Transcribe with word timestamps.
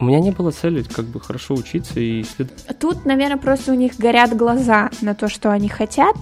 У 0.00 0.04
меня 0.04 0.20
не 0.20 0.30
было 0.30 0.52
цели 0.52 0.84
как 0.84 1.06
бы 1.06 1.18
хорошо 1.18 1.54
учиться 1.54 1.98
и 1.98 2.22
исследовать. 2.22 2.78
Тут, 2.78 3.04
наверное, 3.04 3.36
просто 3.36 3.72
у 3.72 3.74
них 3.74 3.96
горят 3.98 4.36
глаза 4.36 4.92
на 5.00 5.12
то, 5.12 5.28
что 5.28 5.50
они 5.50 5.68
хотят. 5.68 6.14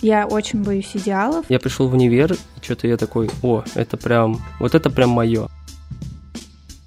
Я 0.00 0.28
очень 0.28 0.62
боюсь 0.62 0.92
идеалов. 0.94 1.44
Я 1.48 1.58
пришел 1.58 1.88
в 1.88 1.94
универ, 1.94 2.34
и 2.34 2.36
что-то 2.62 2.86
я 2.86 2.96
такой, 2.96 3.28
о, 3.42 3.64
это 3.74 3.96
прям, 3.96 4.38
вот 4.60 4.76
это 4.76 4.88
прям 4.88 5.10
мое. 5.10 5.48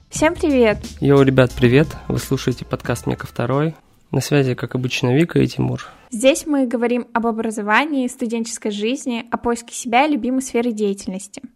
Всем 0.09 0.35
привет! 0.35 0.77
Йоу, 1.01 1.23
ребят, 1.23 1.51
привет! 1.51 1.89
Вы 2.07 2.17
слушаете 2.17 2.63
подкаст 2.63 3.07
«Мека 3.07 3.27
второй». 3.27 3.75
На 4.11 4.21
связи, 4.21 4.53
как 4.53 4.73
обычно, 4.73 5.13
Вика 5.13 5.39
и 5.39 5.47
Тимур. 5.47 5.85
Здесь 6.11 6.45
мы 6.45 6.65
говорим 6.65 7.07
об 7.11 7.27
образовании, 7.27 8.07
студенческой 8.07 8.71
жизни, 8.71 9.25
о 9.31 9.37
поиске 9.37 9.75
себя 9.75 10.05
и 10.05 10.13
любимой 10.13 10.41
сферы 10.41 10.71
деятельности– 10.71 11.41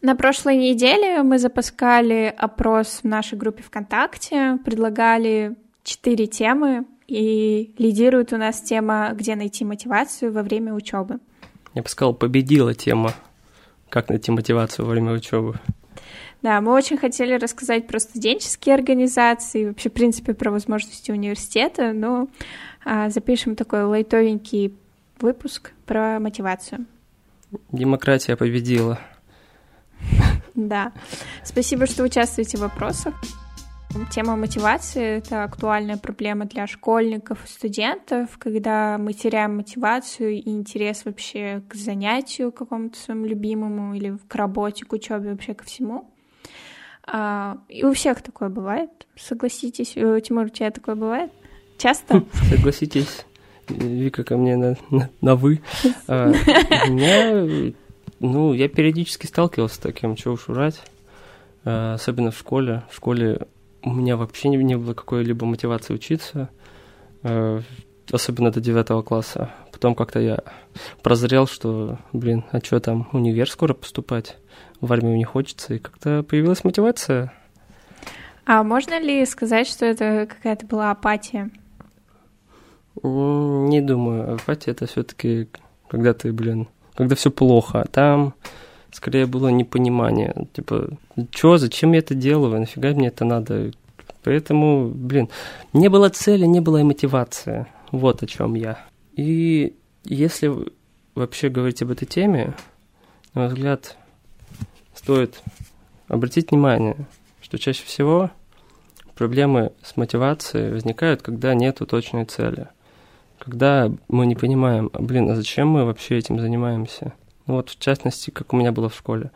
на 0.00 0.16
прошлой 0.16 0.56
неделе 0.56 1.22
мы 1.22 1.38
запускали 1.38 2.34
опрос 2.36 3.00
в 3.02 3.06
нашей 3.06 3.38
группе 3.38 3.62
ВКонтакте, 3.62 4.58
предлагали 4.64 5.56
четыре 5.84 6.26
темы, 6.26 6.86
и 7.12 7.74
лидирует 7.76 8.32
у 8.32 8.38
нас 8.38 8.62
тема 8.62 9.10
«Где 9.14 9.36
найти 9.36 9.64
мотивацию 9.64 10.32
во 10.32 10.42
время 10.42 10.72
учебы». 10.72 11.18
Я 11.74 11.82
бы 11.82 11.88
сказал, 11.88 12.14
победила 12.14 12.74
тема 12.74 13.12
«Как 13.90 14.08
найти 14.08 14.30
мотивацию 14.30 14.86
во 14.86 14.92
время 14.92 15.12
учебы». 15.12 15.56
Да, 16.40 16.60
мы 16.60 16.72
очень 16.72 16.96
хотели 16.96 17.34
рассказать 17.34 17.86
про 17.86 18.00
студенческие 18.00 18.74
организации, 18.74 19.66
вообще, 19.66 19.90
в 19.90 19.92
принципе, 19.92 20.34
про 20.34 20.50
возможности 20.50 21.12
университета, 21.12 21.92
но 21.92 22.28
а, 22.84 23.10
запишем 23.10 23.54
такой 23.54 23.84
лайтовенький 23.84 24.74
выпуск 25.20 25.72
про 25.86 26.18
мотивацию. 26.18 26.86
Демократия 27.70 28.36
победила. 28.36 28.98
Да. 30.54 30.92
Спасибо, 31.44 31.86
что 31.86 32.02
участвуете 32.02 32.58
в 32.58 32.60
вопросах. 32.60 33.14
Тема 34.10 34.36
мотивации— 34.36 35.02
это 35.18 35.44
актуальная 35.44 35.98
проблема 35.98 36.46
для 36.46 36.66
школьников 36.66 37.44
и 37.44 37.48
студентов, 37.48 38.38
когда 38.38 38.96
мы 38.98 39.12
теряем 39.12 39.56
мотивацию 39.56 40.32
и 40.32 40.48
интерес 40.48 41.04
вообще 41.04 41.62
к 41.68 41.74
занятию 41.74 42.52
какому-то 42.52 42.98
своему 42.98 43.26
любимому 43.26 43.94
или 43.94 44.16
к 44.28 44.34
работе, 44.34 44.86
к 44.86 44.92
учебе, 44.92 45.30
вообще 45.30 45.54
ко 45.54 45.64
всему. 45.64 46.10
А, 47.06 47.58
и 47.68 47.84
у 47.84 47.92
всех 47.92 48.22
такое 48.22 48.48
бывает, 48.48 48.90
согласитесь. 49.16 49.92
Э, 49.96 50.20
Тимур, 50.22 50.46
у 50.46 50.48
тебя 50.48 50.70
такое 50.70 50.94
бывает? 50.94 51.30
Часто? 51.76 52.24
Согласитесь. 52.48 53.26
Вика 53.68 54.24
ко 54.24 54.36
мне 54.36 54.56
на, 54.56 54.76
на, 54.90 55.10
на 55.20 55.36
вы. 55.36 55.60
А, 56.06 56.32
у 56.88 56.92
меня 56.92 57.72
ну, 58.22 58.52
я 58.54 58.68
периодически 58.68 59.26
сталкивался 59.26 59.74
с 59.74 59.78
таким, 59.78 60.16
чего 60.16 60.34
уж 60.34 60.48
урать. 60.48 60.80
Э, 61.64 61.94
особенно 61.94 62.30
в 62.30 62.38
школе. 62.38 62.84
В 62.88 62.96
школе 62.96 63.46
у 63.82 63.92
меня 63.92 64.16
вообще 64.16 64.48
не, 64.48 64.56
не 64.56 64.76
было 64.76 64.94
какой-либо 64.94 65.44
мотивации 65.44 65.92
учиться. 65.92 66.48
Э, 67.24 67.60
особенно 68.10 68.52
до 68.52 68.60
девятого 68.60 69.02
класса. 69.02 69.50
Потом 69.72 69.94
как-то 69.96 70.20
я 70.20 70.38
прозрел, 71.02 71.46
что, 71.46 71.98
блин, 72.12 72.44
а 72.52 72.58
что 72.60 72.78
там, 72.80 73.08
универ 73.12 73.50
скоро 73.50 73.74
поступать? 73.74 74.36
В 74.80 74.92
армию 74.92 75.16
не 75.16 75.24
хочется. 75.24 75.74
И 75.74 75.78
как-то 75.78 76.22
появилась 76.22 76.64
мотивация. 76.64 77.32
А 78.46 78.62
можно 78.62 79.00
ли 79.00 79.26
сказать, 79.26 79.66
что 79.66 79.84
это 79.84 80.26
какая-то 80.28 80.66
была 80.66 80.90
апатия? 80.90 81.50
Не 83.02 83.80
думаю. 83.80 84.34
Апатия 84.34 84.70
это 84.70 84.86
все-таки, 84.86 85.48
когда 85.88 86.14
ты, 86.14 86.32
блин, 86.32 86.68
когда 86.94 87.14
все 87.14 87.30
плохо. 87.30 87.86
Там 87.90 88.34
скорее 88.90 89.26
было 89.26 89.48
непонимание. 89.48 90.46
Типа, 90.52 90.90
что, 91.30 91.56
зачем 91.56 91.92
я 91.92 92.00
это 92.00 92.14
делаю, 92.14 92.60
нафига 92.60 92.90
мне 92.90 93.08
это 93.08 93.24
надо? 93.24 93.72
Поэтому, 94.24 94.88
блин, 94.88 95.28
не 95.72 95.88
было 95.88 96.08
цели, 96.08 96.44
не 96.44 96.60
было 96.60 96.78
и 96.78 96.84
мотивации. 96.84 97.66
Вот 97.90 98.22
о 98.22 98.26
чем 98.26 98.54
я. 98.54 98.78
И 99.16 99.74
если 100.04 100.52
вообще 101.14 101.48
говорить 101.48 101.82
об 101.82 101.90
этой 101.90 102.06
теме, 102.06 102.54
на 103.34 103.42
мой 103.42 103.48
взгляд, 103.48 103.96
стоит 104.94 105.42
обратить 106.08 106.50
внимание, 106.50 106.96
что 107.40 107.58
чаще 107.58 107.84
всего 107.84 108.30
проблемы 109.14 109.72
с 109.82 109.96
мотивацией 109.96 110.72
возникают, 110.72 111.22
когда 111.22 111.54
нет 111.54 111.80
точной 111.86 112.24
цели– 112.24 112.68
когда 113.42 113.90
мы 114.06 114.26
не 114.26 114.36
понимаем, 114.36 114.88
«А, 114.92 115.02
блин, 115.02 115.28
а 115.28 115.34
зачем 115.34 115.66
мы 115.66 115.84
вообще 115.84 116.16
этим 116.16 116.38
занимаемся? 116.38 117.12
Ну 117.46 117.54
вот, 117.54 117.70
в 117.70 117.78
частности, 117.78 118.30
как 118.30 118.52
у 118.52 118.56
меня 118.56 118.70
было 118.70 118.88
в 118.88 118.94
школе. 118.94 119.32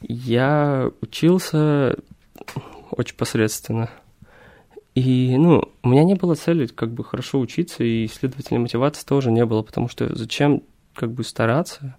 Я 0.00 0.88
учился 1.00 1.96
очень 2.92 3.16
посредственно. 3.16 3.90
И, 4.94 5.34
ну, 5.36 5.64
у 5.82 5.88
меня 5.88 6.04
не 6.04 6.14
было 6.14 6.36
цели 6.36 6.66
как 6.66 6.92
бы 6.92 7.02
хорошо 7.02 7.40
учиться, 7.40 7.82
и, 7.82 8.06
следовательно, 8.06 8.60
мотивации 8.60 9.04
тоже 9.04 9.32
не 9.32 9.44
было, 9.44 9.62
потому 9.62 9.88
что 9.88 10.14
зачем 10.14 10.62
как 10.94 11.10
бы 11.10 11.24
стараться, 11.24 11.96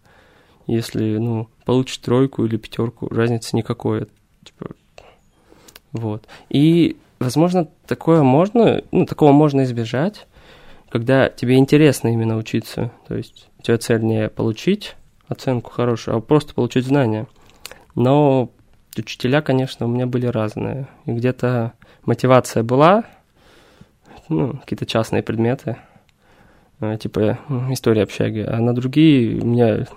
если, 0.68 1.18
ну, 1.18 1.50
получишь 1.66 1.98
тройку 1.98 2.46
или 2.46 2.56
пятерку, 2.56 3.10
разницы 3.10 3.58
никакой. 3.58 4.08
Типа, 4.46 4.72
вот. 5.92 6.28
И, 6.50 6.96
возможно, 7.20 7.68
такое 7.88 8.24
можно, 8.24 8.84
ну, 8.92 9.06
такого 9.06 9.34
можно 9.34 9.64
избежать, 9.64 10.28
когда 10.92 11.30
тебе 11.30 11.56
интересно 11.56 12.10
именно 12.10 12.36
учиться, 12.36 12.92
то 13.08 13.16
есть 13.16 13.50
у 13.60 13.62
тебя 13.62 13.78
цель 13.78 14.04
не 14.04 14.28
получить 14.28 14.98
оценку 15.30 15.72
хорошую, 15.72 16.18
а 16.18 16.20
просто 16.20 16.54
получить 16.54 16.86
знания. 16.86 17.28
Но 17.96 18.52
учителя, 18.98 19.42
конечно, 19.42 19.86
у 19.86 19.90
меня 19.90 20.06
были 20.06 20.26
разные. 20.26 20.90
И 21.06 21.14
где-то 21.14 21.74
мотивация 22.04 22.64
была, 22.64 23.06
ну, 24.28 24.58
какие-то 24.58 24.86
частные 24.86 25.24
предметы, 25.24 25.78
э, 26.82 26.98
типа 26.98 27.40
история 27.70 28.04
общаги, 28.04 28.40
а 28.40 28.60
на 28.60 28.76
другие 28.76 29.42
у 29.42 29.46
меня 29.46 29.88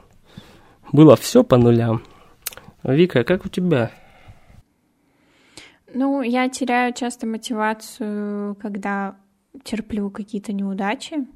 было 0.93 1.17
все 1.17 1.43
по 1.43 1.57
нулям. 1.57 2.05
Вика, 2.85 3.25
как 3.25 3.45
у 3.45 3.49
тебя? 3.49 3.91
Ну, 5.93 6.23
я 6.23 6.49
теряю 6.49 6.93
часто 6.93 7.27
мотивацию, 7.27 8.55
когда 8.57 9.17
терплю 9.63 10.11
какие-то 10.11 10.53
неудачи 10.53 11.27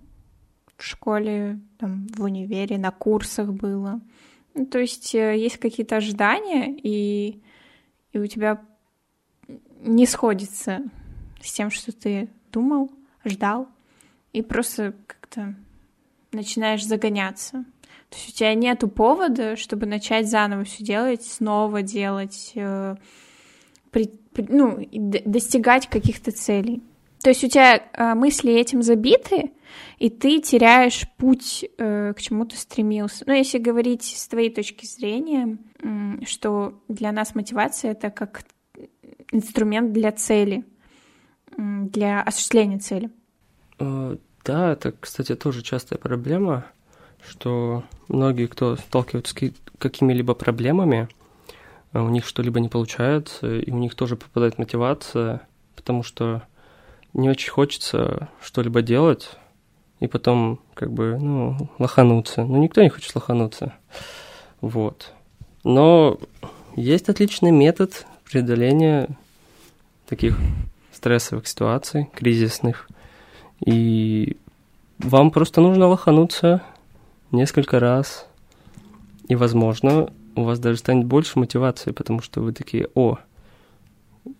в 0.77 0.84
школе, 0.84 1.59
там, 1.79 2.06
в 2.17 2.23
универе, 2.23 2.79
на 2.79 2.91
курсах 2.91 3.53
было. 3.53 4.01
Ну, 4.55 4.67
то 4.67 4.79
есть 4.79 5.15
э, 5.15 5.37
есть 5.37 5.59
какие-то 5.59 5.97
ожидания, 5.97 6.73
и, 6.83 7.41
и 8.12 8.19
у 8.19 8.27
тебя 8.27 8.61
не 9.81 10.06
сходится 10.06 10.83
с 11.41 11.53
тем, 11.53 11.71
что 11.71 11.93
ты 11.93 12.29
думал, 12.53 12.91
ждал, 13.25 13.69
и 14.33 14.43
просто 14.43 14.95
как-то 15.06 15.55
начинаешь 16.33 16.85
загоняться. 16.85 17.65
То 18.11 18.17
есть 18.17 18.31
у 18.31 18.33
тебя 18.33 18.55
нету 18.55 18.89
повода, 18.89 19.56
чтобы 19.56 19.87
начать 19.87 20.29
заново 20.29 20.65
все 20.65 20.83
делать, 20.83 21.25
снова 21.25 21.83
делать, 21.83 22.53
э, 22.55 22.97
при, 23.91 24.06
при, 24.33 24.47
ну, 24.49 24.87
достигать 24.93 25.89
каких-то 25.89 26.31
целей. 26.31 26.83
То 27.28 27.33
есть 27.33 27.44
у 27.44 27.49
тебя 27.49 27.77
э, 27.77 28.15
мысли 28.15 28.55
этим 28.55 28.81
забиты, 28.81 29.53
и 29.99 30.09
ты 30.09 30.41
теряешь 30.41 31.06
путь, 31.19 31.62
э, 31.77 32.15
к 32.16 32.22
чему 32.22 32.47
ты 32.47 32.56
стремился. 32.56 33.25
Ну, 33.27 33.34
если 33.34 33.59
говорить 33.59 34.03
с 34.03 34.28
твоей 34.28 34.49
точки 34.49 34.87
зрения, 34.87 35.59
э, 35.83 36.25
что 36.25 36.81
для 36.88 37.12
нас 37.12 37.34
мотивация 37.34 37.91
это 37.91 38.09
как 38.09 38.44
инструмент 39.31 39.93
для 39.93 40.11
цели, 40.11 40.65
для 41.59 42.22
осуществления 42.22 42.78
цели. 42.78 43.11
Э, 43.78 44.17
да, 44.43 44.72
это, 44.72 44.93
кстати, 44.93 45.34
тоже 45.34 45.61
частая 45.61 45.99
проблема, 45.99 46.65
что 47.28 47.84
многие, 48.09 48.47
кто 48.47 48.77
сталкиваются 48.77 49.34
с 49.37 49.53
какими-либо 49.78 50.33
проблемами, 50.33 51.11
э, 51.93 52.00
у 52.00 52.09
них 52.09 52.25
что-либо 52.25 52.59
не 52.59 52.71
получается, 52.71 53.55
и 53.55 53.71
у 53.71 53.77
них 53.77 53.97
тоже 53.97 54.17
попадает 54.17 54.56
мотивация, 54.56 55.47
потому 55.77 56.03
что 56.03 56.44
не 57.15 57.29
очень 57.29 57.50
хочется 57.50 58.29
что-либо 58.41 58.82
делать 58.82 59.31
и 60.00 60.06
потом 60.06 60.61
как 60.75 60.93
бы, 60.93 61.19
ну, 61.19 61.56
лохануться. 61.79 62.44
Ну, 62.44 62.59
никто 62.59 62.82
не 62.82 62.88
хочет 62.88 63.15
лохануться. 63.15 63.75
Вот. 64.61 65.12
Но 65.65 66.19
есть 66.77 67.09
отличный 67.09 67.50
метод 67.50 68.06
преодоления 68.25 69.09
таких 70.06 70.38
стрессовых 70.93 71.47
ситуаций, 71.47 72.09
кризисных. 72.15 72.88
И 73.65 74.37
вам 74.99 75.31
просто 75.31 75.61
нужно 75.61 75.87
лохануться 75.87 76.62
несколько 77.32 77.81
раз. 77.81 78.27
И, 79.29 79.35
возможно, 79.35 80.11
у 80.37 80.44
вас 80.44 80.59
даже 80.59 80.79
станет 80.79 81.06
больше 81.06 81.38
мотивации, 81.38 81.91
потому 81.91 82.23
что 82.23 82.41
вы 82.41 82.53
такие, 82.53 82.88
о, 82.94 83.19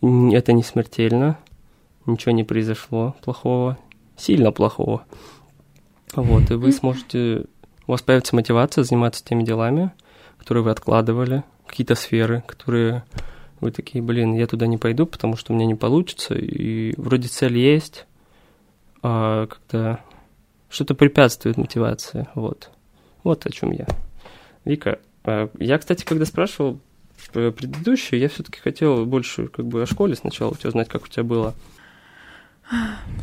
это 0.01 0.53
не 0.53 0.63
смертельно, 0.63 1.39
ничего 2.13 2.33
не 2.33 2.45
произошло 2.45 3.17
плохого, 3.23 3.79
сильно 4.17 4.53
плохого. 4.53 5.05
Вот, 6.15 6.51
и 6.51 6.55
вы 6.55 6.73
сможете, 6.73 7.45
у 7.87 7.93
вас 7.93 8.03
появится 8.03 8.37
мотивация 8.37 8.85
заниматься 8.85 9.25
теми 9.25 9.43
делами, 9.43 9.93
которые 10.39 10.65
вы 10.65 10.71
откладывали, 10.71 11.45
какие-то 11.67 11.95
сферы, 11.95 12.43
которые 12.47 13.05
вы 13.61 13.71
такие, 13.71 14.03
блин, 14.03 14.35
я 14.35 14.47
туда 14.47 14.67
не 14.67 14.77
пойду, 14.77 15.07
потому 15.07 15.37
что 15.37 15.53
у 15.53 15.57
меня 15.57 15.67
не 15.67 15.75
получится, 15.75 16.35
и 16.35 16.95
вроде 16.97 17.29
цель 17.29 17.59
есть, 17.59 18.07
а 19.03 19.47
как-то 19.47 20.01
что-то 20.69 20.95
препятствует 20.95 21.57
мотивации, 21.57 22.29
вот. 22.35 22.71
Вот 23.25 23.47
о 23.47 23.51
чем 23.51 23.73
я. 23.73 23.87
Вика, 24.65 25.01
а 25.25 25.51
я, 25.59 25.79
кстати, 25.79 26.05
когда 26.05 26.25
спрашивал 26.25 26.81
предыдущую, 27.33 28.21
я 28.21 28.29
все-таки 28.29 28.61
хотел 28.61 29.05
больше 29.05 29.49
как 29.49 29.67
бы 29.67 29.83
о 29.83 29.87
школе 29.87 30.15
сначала 30.15 30.51
у 30.51 30.55
тебя 30.55 30.69
узнать, 30.69 30.89
как 30.89 31.05
у 31.05 31.09
тебя 31.09 31.25
было. 31.25 31.55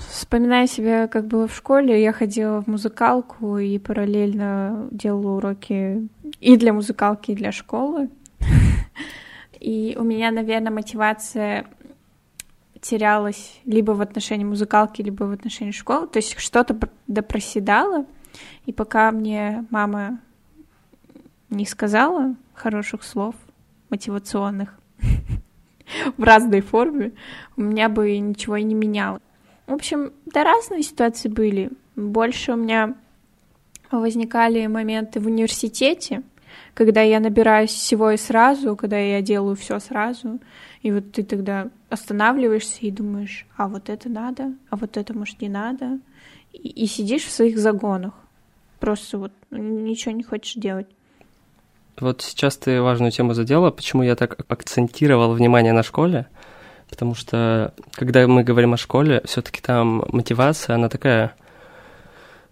Вспоминая 0.09 0.67
себя, 0.67 1.07
как 1.07 1.27
было 1.27 1.47
в 1.47 1.55
школе, 1.55 2.01
я 2.01 2.11
ходила 2.13 2.61
в 2.61 2.67
музыкалку 2.67 3.57
и 3.57 3.77
параллельно 3.77 4.87
делала 4.91 5.37
уроки 5.37 6.07
и 6.39 6.57
для 6.57 6.73
музыкалки, 6.73 7.31
и 7.31 7.35
для 7.35 7.51
школы. 7.51 8.09
И 9.59 9.95
у 9.99 10.03
меня, 10.03 10.31
наверное, 10.31 10.71
мотивация 10.71 11.65
терялась 12.81 13.59
либо 13.65 13.91
в 13.91 14.01
отношении 14.01 14.45
музыкалки, 14.45 15.01
либо 15.01 15.23
в 15.23 15.31
отношении 15.31 15.71
школы. 15.71 16.07
То 16.07 16.17
есть 16.17 16.39
что-то 16.39 16.77
допроседало, 17.07 18.05
и 18.65 18.73
пока 18.73 19.11
мне 19.11 19.65
мама 19.69 20.19
не 21.49 21.65
сказала 21.65 22.35
хороших 22.53 23.03
слов, 23.03 23.35
мотивационных, 23.89 24.77
в 26.17 26.23
разной 26.23 26.61
форме, 26.61 27.13
у 27.57 27.61
меня 27.61 27.89
бы 27.89 28.17
ничего 28.17 28.55
и 28.55 28.63
не 28.63 28.75
меняло. 28.75 29.19
В 29.67 29.73
общем, 29.73 30.13
да, 30.25 30.43
разные 30.43 30.83
ситуации 30.83 31.29
были. 31.29 31.71
Больше 31.95 32.53
у 32.53 32.55
меня 32.55 32.95
возникали 33.91 34.67
моменты 34.67 35.19
в 35.19 35.27
университете, 35.27 36.23
когда 36.73 37.01
я 37.01 37.19
набираюсь 37.19 37.71
всего 37.71 38.11
и 38.11 38.17
сразу, 38.17 38.75
когда 38.75 38.97
я 38.97 39.21
делаю 39.21 39.55
все 39.55 39.79
сразу, 39.79 40.39
и 40.81 40.91
вот 40.91 41.11
ты 41.13 41.23
тогда 41.23 41.69
останавливаешься 41.89 42.79
и 42.81 42.91
думаешь, 42.91 43.45
а 43.57 43.67
вот 43.67 43.89
это 43.89 44.09
надо, 44.09 44.53
а 44.69 44.75
вот 44.75 44.97
это, 44.97 45.13
может, 45.17 45.41
не 45.41 45.49
надо, 45.49 45.99
и, 46.53 46.67
и 46.67 46.85
сидишь 46.85 47.23
в 47.23 47.31
своих 47.31 47.57
загонах, 47.57 48.13
просто 48.79 49.17
вот 49.17 49.31
ничего 49.51 50.13
не 50.13 50.23
хочешь 50.23 50.55
делать. 50.55 50.87
Вот 51.99 52.21
сейчас 52.21 52.57
ты 52.57 52.81
важную 52.81 53.11
тему 53.11 53.33
задела, 53.33 53.71
почему 53.71 54.03
я 54.03 54.15
так 54.15 54.37
акцентировал 54.49 55.33
внимание 55.33 55.71
на 55.71 55.81
школе, 55.81 56.27
потому 56.89 57.15
что 57.15 57.73
когда 57.93 58.27
мы 58.27 58.43
говорим 58.43 58.73
о 58.73 58.77
школе, 58.77 59.21
все-таки 59.25 59.61
там 59.61 60.03
мотивация, 60.11 60.75
она 60.75 60.89
такая 60.89 61.35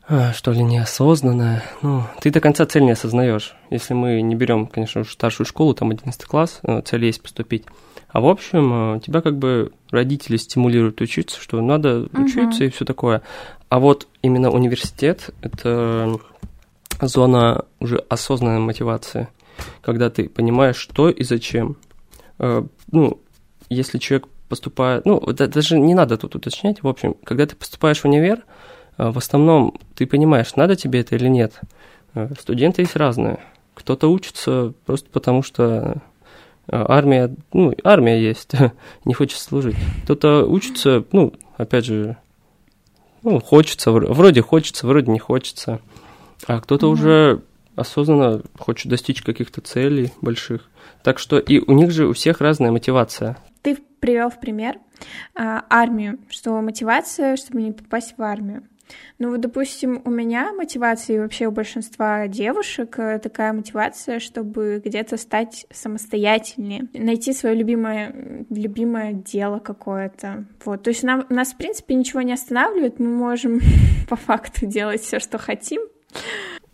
а, 0.06 0.34
что 0.34 0.52
ли, 0.52 0.62
неосознанное. 0.62 1.64
Ну, 1.82 2.04
ты 2.20 2.30
до 2.30 2.42
конца 2.42 2.66
цель 2.66 2.84
не 2.84 2.92
осознаешь. 2.92 3.56
Если 3.70 3.94
мы 3.94 4.22
не 4.22 4.36
берем, 4.36 4.68
конечно, 4.68 5.04
старшую 5.06 5.48
школу, 5.48 5.74
там 5.74 5.92
11 5.92 6.26
класс, 6.26 6.60
э, 6.64 6.82
цель 6.84 7.06
есть 7.06 7.22
поступить. 7.22 7.66
А 8.10 8.20
в 8.20 8.28
общем, 8.28 8.98
э, 8.98 9.00
тебя 9.00 9.22
как 9.22 9.38
бы 9.38 9.72
родители 9.92 10.36
стимулируют 10.36 11.00
учиться, 11.00 11.40
что 11.40 11.62
надо 11.62 12.10
учиться 12.14 12.64
uh-huh. 12.64 12.68
и 12.68 12.70
все 12.70 12.84
такое. 12.84 13.22
А 13.70 13.80
вот 13.80 14.08
именно 14.22 14.52
университет— 14.52 15.30
это 15.42 16.20
зона 17.02 17.64
уже 17.80 17.98
осознанной 18.10 18.60
мотивации, 18.60 19.30
когда 19.82 20.10
ты 20.10 20.28
понимаешь, 20.28 20.76
что 20.76 21.10
и 21.10 21.24
зачем. 21.24 21.78
Э, 22.40 22.64
ну, 22.92 23.22
если 23.74 23.98
человек 23.98 24.28
поступает... 24.50 25.06
Ну, 25.06 25.20
даже 25.20 25.80
не 25.80 25.94
надо 25.94 26.18
тут 26.18 26.36
уточнять. 26.36 26.84
В 26.84 26.88
общем, 26.88 27.16
когда 27.24 27.46
ты 27.46 27.56
поступаешь 27.56 28.00
в 28.00 28.06
универ, 28.06 28.44
а, 28.98 29.12
в 29.12 29.18
основном 29.18 29.74
ты 29.96 30.06
понимаешь, 30.06 30.56
надо 30.56 30.76
тебе 30.76 31.02
это 31.02 31.16
или 31.16 31.28
нет. 31.28 31.60
А, 32.14 32.30
студенты 32.40 32.84
есть 32.84 32.96
разные. 32.96 33.40
Кто-то 33.74 34.08
учится 34.10 34.74
просто 34.86 35.10
потому, 35.10 35.44
что 35.44 36.02
а, 36.68 36.86
армия, 36.88 37.34
ну, 37.52 37.74
армия 37.84 38.22
есть, 38.22 38.52
не 39.06 39.14
хочет 39.14 39.40
служить. 39.40 39.76
Кто-то 40.04 40.46
учится, 40.46 41.04
ну, 41.12 41.34
опять 41.58 41.86
же, 41.86 42.18
ну, 43.24 43.40
хочется, 43.40 43.92
вроде 43.92 44.42
хочется, 44.42 44.86
вроде 44.86 45.12
не 45.12 45.20
хочется. 45.20 45.80
А 46.46 46.60
кто-то 46.60 46.88
mm-hmm. 46.88 46.90
уже 46.90 47.42
осознанно 47.76 48.42
хочет 48.58 48.90
достичь 48.90 49.22
каких-то 49.22 49.62
целей 49.62 50.12
больших. 50.22 50.70
Так 51.04 51.20
что 51.20 51.40
и 51.40 51.60
у 51.60 51.74
них 51.74 51.92
же 51.92 52.08
у 52.08 52.14
всех 52.14 52.42
разная 52.42 52.72
мотивация. 52.72 53.38
Ты 53.64 53.78
привел 54.00 54.30
в 54.30 54.40
пример 54.40 54.76
э, 55.36 55.62
армию, 55.70 56.20
что 56.30 56.62
мотивация, 56.62 57.36
чтобы 57.38 57.62
не 57.64 57.72
попасть 57.72 58.16
в 58.18 58.22
армию. 58.22 58.64
Ну 59.20 59.32
вот, 59.32 59.40
допустим, 59.40 60.02
у 60.04 60.10
меня 60.10 60.52
мотивация 60.54 61.16
и 61.16 61.20
вообще 61.20 61.48
у 61.48 61.52
большинства 61.52 62.28
девушек 62.28 63.00
э, 63.00 63.20
такая 63.20 63.54
мотивация, 63.54 64.20
чтобы 64.20 64.82
где-то 64.84 65.18
стать 65.18 65.66
самостоятельнее, 65.72 66.88
найти 66.94 67.34
свое 67.34 67.56
любимое, 67.56 68.46
любимое 68.50 69.14
дело 69.14 69.60
какое-то. 69.60 70.46
Вот, 70.66 70.84
то 70.84 70.90
есть 70.90 71.04
нам, 71.04 71.26
нас, 71.30 71.54
в 71.54 71.58
принципе, 71.58 71.96
ничего 71.96 72.22
не 72.22 72.34
останавливает, 72.34 73.00
мы 73.00 73.08
можем 73.08 73.60
по 74.10 74.16
факту 74.16 74.66
делать 74.66 75.02
все, 75.02 75.20
что 75.20 75.38
хотим. 75.38 75.82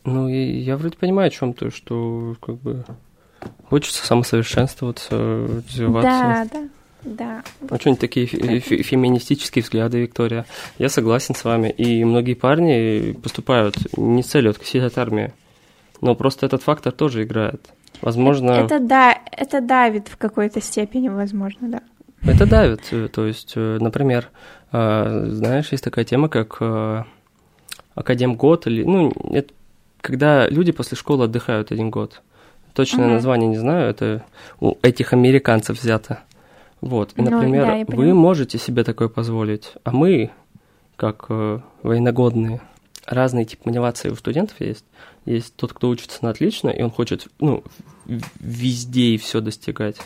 Ну, 0.04 0.28
я 0.28 0.78
вроде 0.78 0.98
понимаю 0.98 1.28
о 1.28 1.32
чем 1.32 1.54
то, 1.54 1.70
что 1.70 2.36
как 2.42 2.56
бы 2.56 2.84
хочется 3.66 4.06
самосовершенствоваться, 4.06 5.16
развиваться. 5.16 6.10
Да, 6.10 6.48
да. 6.52 6.70
Да. 7.04 7.44
Очень 7.70 7.96
такие 7.96 8.26
фе- 8.26 8.82
феминистические 8.82 9.64
взгляды, 9.64 10.02
Виктория. 10.02 10.46
Я 10.78 10.90
согласен 10.90 11.36
с 11.36 11.44
вами. 11.44 11.70
И 11.70 12.04
многие 12.04 12.34
парни 12.34 13.14
поступают 13.14 13.76
не 13.98 14.24
с 14.24 14.28
целью 14.28 14.52
откусить 14.52 14.84
от 14.84 14.98
армии. 14.98 15.34
Но 16.02 16.16
просто 16.16 16.46
этот 16.46 16.64
фактор 16.64 16.92
тоже 16.92 17.24
играет. 17.24 17.70
Возможно... 18.02 18.52
Это, 18.52 18.80
да, 18.80 19.18
это 19.32 19.62
давит 19.62 20.08
в 20.08 20.18
какой-то 20.18 20.62
степени, 20.62 21.10
возможно, 21.10 21.70
да. 21.70 21.82
Это 22.24 22.46
давит. 22.46 22.82
Э, 22.92 23.08
то 23.08 23.26
есть, 23.26 23.54
э, 23.56 23.78
например, 23.80 24.30
э, 24.72 25.26
знаешь, 25.30 25.72
есть 25.72 25.84
такая 25.84 26.06
тема, 26.06 26.30
как 26.30 26.62
академгод, 27.96 28.68
или, 28.68 28.84
ну, 28.84 29.12
это 29.32 29.54
когда 30.02 30.48
люди 30.48 30.72
после 30.72 30.98
школы 30.98 31.26
отдыхают 31.26 31.72
один 31.72 31.90
год. 31.90 32.22
Точное 32.74 33.06
угу. 33.06 33.16
название 33.16 33.50
не 33.50 33.58
знаю, 33.58 33.90
это 33.90 34.24
у 34.62 34.76
этих 34.82 35.12
американцев 35.12 35.82
взято. 35.82 36.20
Вот, 36.82 37.14
и, 37.16 37.22
ну, 37.22 37.30
например, 37.30 37.66
ну, 37.66 37.86
да, 37.86 37.96
вы 37.96 38.14
можете 38.14 38.58
себе 38.58 38.84
такое 38.84 39.10
позволить, 39.10 39.74
а 39.84 39.92
мы, 39.92 40.32
как 40.96 41.26
э, 41.30 41.60
военногодные, 41.84 42.62
разные 43.06 43.46
типы 43.46 43.64
мотивации 43.66 44.10
у 44.10 44.16
студентов 44.16 44.62
есть. 44.62 44.86
Есть 45.26 45.56
тот, 45.56 45.74
кто 45.74 45.90
учится 45.90 46.20
на 46.24 46.30
отлично, 46.30 46.70
и 46.70 46.82
он 46.82 46.92
хочет, 46.92 47.28
ну, 47.40 47.64
везде 48.06 49.16
и 49.16 49.18
все 49.18 49.42
достигать. 49.42 49.98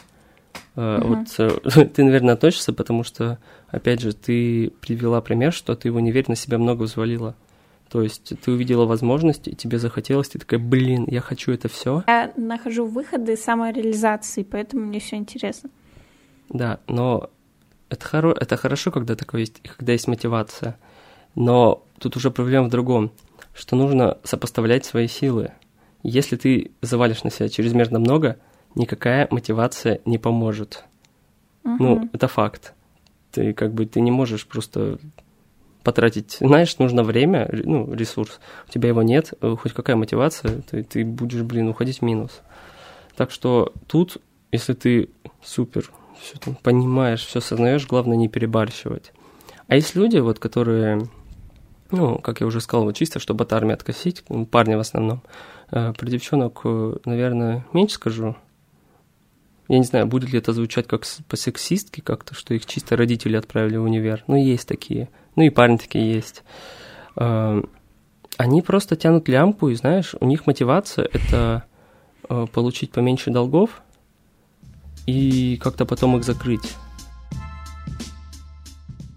Uh-huh. 0.75 1.07
Вот 1.07 1.71
э, 1.73 1.85
ты, 1.93 2.03
наверное, 2.03 2.33
относишься, 2.33 2.73
потому 2.73 3.03
что, 3.03 3.37
опять 3.67 4.01
же, 4.01 4.13
ты 4.13 4.71
привела 4.81 5.21
пример, 5.21 5.53
что 5.53 5.75
ты 5.75 5.91
в 5.91 5.95
универе 5.95 6.25
на 6.27 6.35
себя 6.35 6.57
много 6.57 6.83
взвалила. 6.83 7.35
То 7.89 8.01
есть 8.01 8.33
ты 8.41 8.51
увидела 8.51 8.85
возможность, 8.85 9.47
и 9.47 9.55
тебе 9.55 9.77
захотелось, 9.77 10.29
ты 10.29 10.39
такая, 10.39 10.59
блин, 10.59 11.05
я 11.07 11.21
хочу 11.21 11.51
это 11.51 11.67
все. 11.69 12.03
Я 12.07 12.33
нахожу 12.35 12.87
выходы 12.87 13.37
самореализации, 13.37 14.41
поэтому 14.41 14.85
мне 14.85 14.99
все 14.99 15.17
интересно. 15.17 15.69
Да, 16.49 16.79
но 16.87 17.29
это, 17.89 18.05
хоро... 18.05 18.35
это 18.39 18.57
хорошо, 18.57 18.91
когда 18.91 19.15
такое 19.15 19.41
есть, 19.41 19.61
когда 19.61 19.91
есть 19.93 20.07
мотивация. 20.07 20.77
Но 21.35 21.83
тут 21.99 22.15
уже 22.15 22.31
проблема 22.31 22.67
в 22.67 22.71
другом, 22.71 23.11
что 23.53 23.75
нужно 23.75 24.17
сопоставлять 24.23 24.85
свои 24.85 25.07
силы. 25.07 25.51
Если 26.03 26.35
ты 26.35 26.71
завалишь 26.81 27.23
на 27.23 27.31
себя 27.31 27.49
чрезмерно 27.49 27.99
много, 27.99 28.37
никакая 28.75 29.27
мотивация 29.31 30.01
не 30.05 30.17
поможет. 30.17 30.83
Uh-huh. 31.63 31.75
Ну, 31.79 32.09
это 32.11 32.27
факт. 32.27 32.73
Ты 33.31 33.53
как 33.53 33.73
бы 33.73 33.85
ты 33.85 34.01
не 34.01 34.11
можешь 34.11 34.45
просто 34.45 34.99
потратить. 35.83 36.37
Знаешь, 36.39 36.77
нужно 36.77 37.03
время, 37.03 37.49
ну, 37.51 37.93
ресурс. 37.93 38.39
У 38.67 38.71
тебя 38.71 38.89
его 38.89 39.01
нет, 39.01 39.33
хоть 39.41 39.73
какая 39.73 39.95
мотивация, 39.95 40.61
ты, 40.61 40.83
ты 40.83 41.05
будешь, 41.05 41.41
блин, 41.41 41.67
уходить 41.69 41.99
в 41.99 42.01
минус. 42.03 42.41
Так 43.15 43.31
что 43.31 43.73
тут, 43.87 44.17
если 44.51 44.73
ты 44.73 45.09
супер 45.43 45.91
все 46.19 46.37
там 46.37 46.55
понимаешь, 46.55 47.25
все 47.25 47.41
сознаешь, 47.41 47.87
главное 47.87 48.17
не 48.17 48.27
перебарщивать. 48.27 49.11
А 49.67 49.75
есть 49.75 49.95
люди, 49.95 50.17
вот, 50.17 50.39
которые, 50.39 51.07
ну, 51.91 52.17
как 52.19 52.41
я 52.41 52.47
уже 52.47 52.61
сказал, 52.61 52.85
вот 52.85 52.95
чисто, 52.95 53.19
чтобы 53.19 53.43
от 53.43 53.53
армии 53.53 53.73
откосить, 53.73 54.23
ну, 54.29 54.45
парни 54.45 54.75
в 54.75 54.79
основном. 54.79 55.21
Э, 55.71 55.93
про 55.93 56.05
девчонок, 56.07 56.61
э, 56.65 56.95
наверное, 57.05 57.65
меньше 57.73 57.95
скажу. 57.95 58.35
Я 59.69 59.77
не 59.77 59.85
знаю, 59.85 60.07
будет 60.07 60.31
ли 60.31 60.39
это 60.39 60.51
звучать 60.51 60.87
как 60.87 61.03
по-сексистски 61.29 62.01
как-то, 62.01 62.35
что 62.35 62.53
их 62.53 62.65
чисто 62.65 62.97
родители 62.97 63.37
отправили 63.37 63.77
в 63.77 63.83
универ. 63.83 64.23
Ну, 64.27 64.35
есть 64.35 64.67
такие. 64.67 65.09
Ну, 65.35 65.43
и 65.43 65.49
парни 65.49 65.77
такие 65.77 66.13
есть. 66.13 66.43
Э, 67.15 67.61
они 68.37 68.61
просто 68.61 68.95
тянут 68.95 69.29
лямку, 69.29 69.69
и, 69.69 69.75
знаешь, 69.75 70.15
у 70.19 70.25
них 70.25 70.47
мотивация– 70.47 71.07
это 71.13 71.65
получить 72.53 72.91
поменьше 72.91 73.29
долгов– 73.31 73.81
и 75.05 75.57
как-то 75.57 75.85
потом 75.85 76.17
их 76.17 76.23
закрыть. 76.23 76.75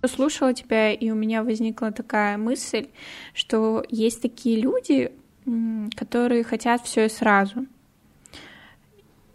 Слушала 0.05 0.55
тебя, 0.55 0.93
и 0.93 1.11
у 1.11 1.15
меня 1.15 1.43
возникла 1.43 1.91
такая 1.91 2.39
мысль, 2.39 2.89
что 3.35 3.85
есть 3.89 4.23
такие 4.23 4.61
люди, 4.61 5.11
которые 5.97 6.45
хотят 6.45 6.83
все 6.83 7.07
и 7.07 7.09
сразу. 7.09 7.67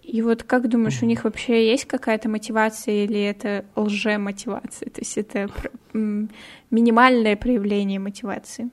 И 0.01 0.21
вот 0.21 0.43
как 0.43 0.67
думаешь, 0.67 1.01
у 1.01 1.05
них 1.05 1.23
вообще 1.23 1.69
есть 1.69 1.85
какая-то 1.85 2.27
мотивация 2.29 3.05
или 3.05 3.21
это 3.21 3.65
лже-мотивация? 3.75 4.89
То 4.89 5.01
есть 5.01 5.17
это 5.17 5.49
минимальное 5.93 7.35
проявление 7.35 7.99
мотивации? 7.99 8.69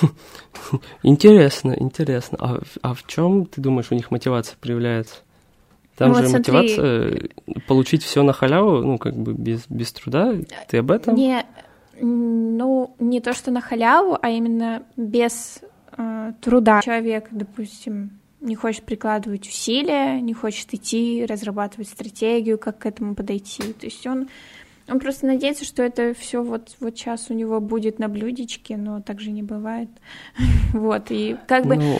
Интересно, 1.02 1.74
интересно. 1.78 2.38
А, 2.40 2.60
а 2.82 2.94
в 2.94 3.06
чем 3.06 3.46
ты 3.46 3.60
думаешь, 3.60 3.86
у 3.90 3.94
них 3.94 4.10
мотивация 4.10 4.56
проявляется? 4.60 5.16
Там 5.96 6.10
ну, 6.10 6.16
же 6.16 6.26
вот 6.26 6.32
мотивация 6.32 7.28
получить 7.66 8.02
все 8.02 8.22
на 8.22 8.32
халяву, 8.32 8.82
ну, 8.82 8.98
как 8.98 9.14
бы 9.14 9.32
без, 9.32 9.66
без 9.68 9.92
труда. 9.92 10.34
Ты 10.68 10.78
об 10.78 10.90
этом? 10.90 11.14
Не, 11.14 11.46
ну, 12.00 12.94
не 12.98 13.20
то, 13.20 13.32
что 13.32 13.50
на 13.50 13.60
халяву, 13.62 14.18
а 14.20 14.28
именно 14.28 14.82
без 14.96 15.60
э, 15.96 16.32
труда. 16.42 16.82
Человек, 16.82 17.28
допустим, 17.30 18.18
не 18.40 18.54
хочет 18.54 18.84
прикладывать 18.84 19.48
усилия, 19.48 20.20
не 20.20 20.34
хочет 20.34 20.74
идти, 20.74 21.24
разрабатывать 21.26 21.88
стратегию, 21.88 22.58
как 22.58 22.78
к 22.78 22.86
этому 22.86 23.14
подойти. 23.14 23.72
То 23.72 23.86
есть 23.86 24.06
он 24.06 24.28
он 24.88 25.00
просто 25.00 25.26
надеется, 25.26 25.64
что 25.64 25.82
это 25.82 26.14
все 26.14 26.42
вот, 26.42 26.76
вот 26.80 26.96
сейчас 26.96 27.30
у 27.30 27.34
него 27.34 27.60
будет 27.60 27.98
на 27.98 28.08
блюдечке, 28.08 28.76
но 28.76 29.00
так 29.00 29.20
же 29.20 29.30
не 29.30 29.42
бывает. 29.42 29.88
вот, 30.72 31.06
и 31.10 31.36
как 31.48 31.66
бы 31.66 31.76
ну... 31.76 31.98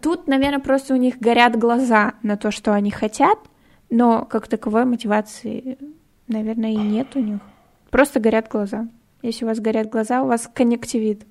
тут, 0.00 0.26
наверное, 0.28 0.58
просто 0.58 0.94
у 0.94 0.96
них 0.96 1.18
горят 1.18 1.58
глаза 1.58 2.14
на 2.22 2.36
то, 2.36 2.50
что 2.50 2.72
они 2.72 2.90
хотят, 2.90 3.38
но 3.90 4.24
как 4.24 4.48
таковой 4.48 4.86
мотивации, 4.86 5.76
наверное, 6.26 6.72
и 6.72 6.76
нет 6.76 7.08
у 7.14 7.20
них. 7.20 7.40
Просто 7.90 8.18
горят 8.18 8.48
глаза. 8.48 8.88
Если 9.20 9.44
у 9.44 9.48
вас 9.48 9.60
горят 9.60 9.90
глаза, 9.90 10.22
у 10.22 10.26
вас 10.26 10.48
конъюнктивит. 10.52 11.26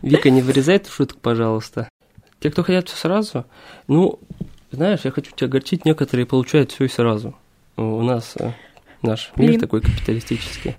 Вика, 0.00 0.30
не 0.30 0.40
вырезай 0.40 0.76
эту 0.76 0.90
шутку, 0.90 1.18
пожалуйста. 1.20 1.88
Те, 2.40 2.50
кто 2.50 2.62
хотят 2.62 2.88
все 2.88 2.96
сразу, 2.96 3.44
ну, 3.86 4.18
знаешь, 4.70 5.00
я 5.04 5.10
хочу 5.10 5.32
тебя 5.32 5.48
огорчить, 5.48 5.84
некоторые 5.84 6.26
получают 6.26 6.72
все 6.72 6.84
и 6.84 6.88
сразу 6.88 7.34
у 7.76 8.02
нас 8.02 8.34
э, 8.38 8.52
наш 9.02 9.32
мир 9.36 9.50
Блин. 9.50 9.60
такой 9.60 9.80
капиталистический. 9.80 10.76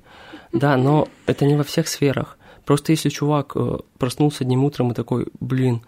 Да, 0.52 0.78
но 0.78 1.08
это 1.26 1.46
не 1.46 1.56
во 1.56 1.64
всех 1.64 1.88
сферах. 1.88 2.38
Просто 2.66 2.92
если 2.92 3.10
чувак 3.10 3.54
э, 3.56 3.78
проснулся 3.98 4.44
одним 4.44 4.64
утром 4.64 4.92
и 4.92 4.96
такой, 4.96 5.28
блин, 5.40 5.82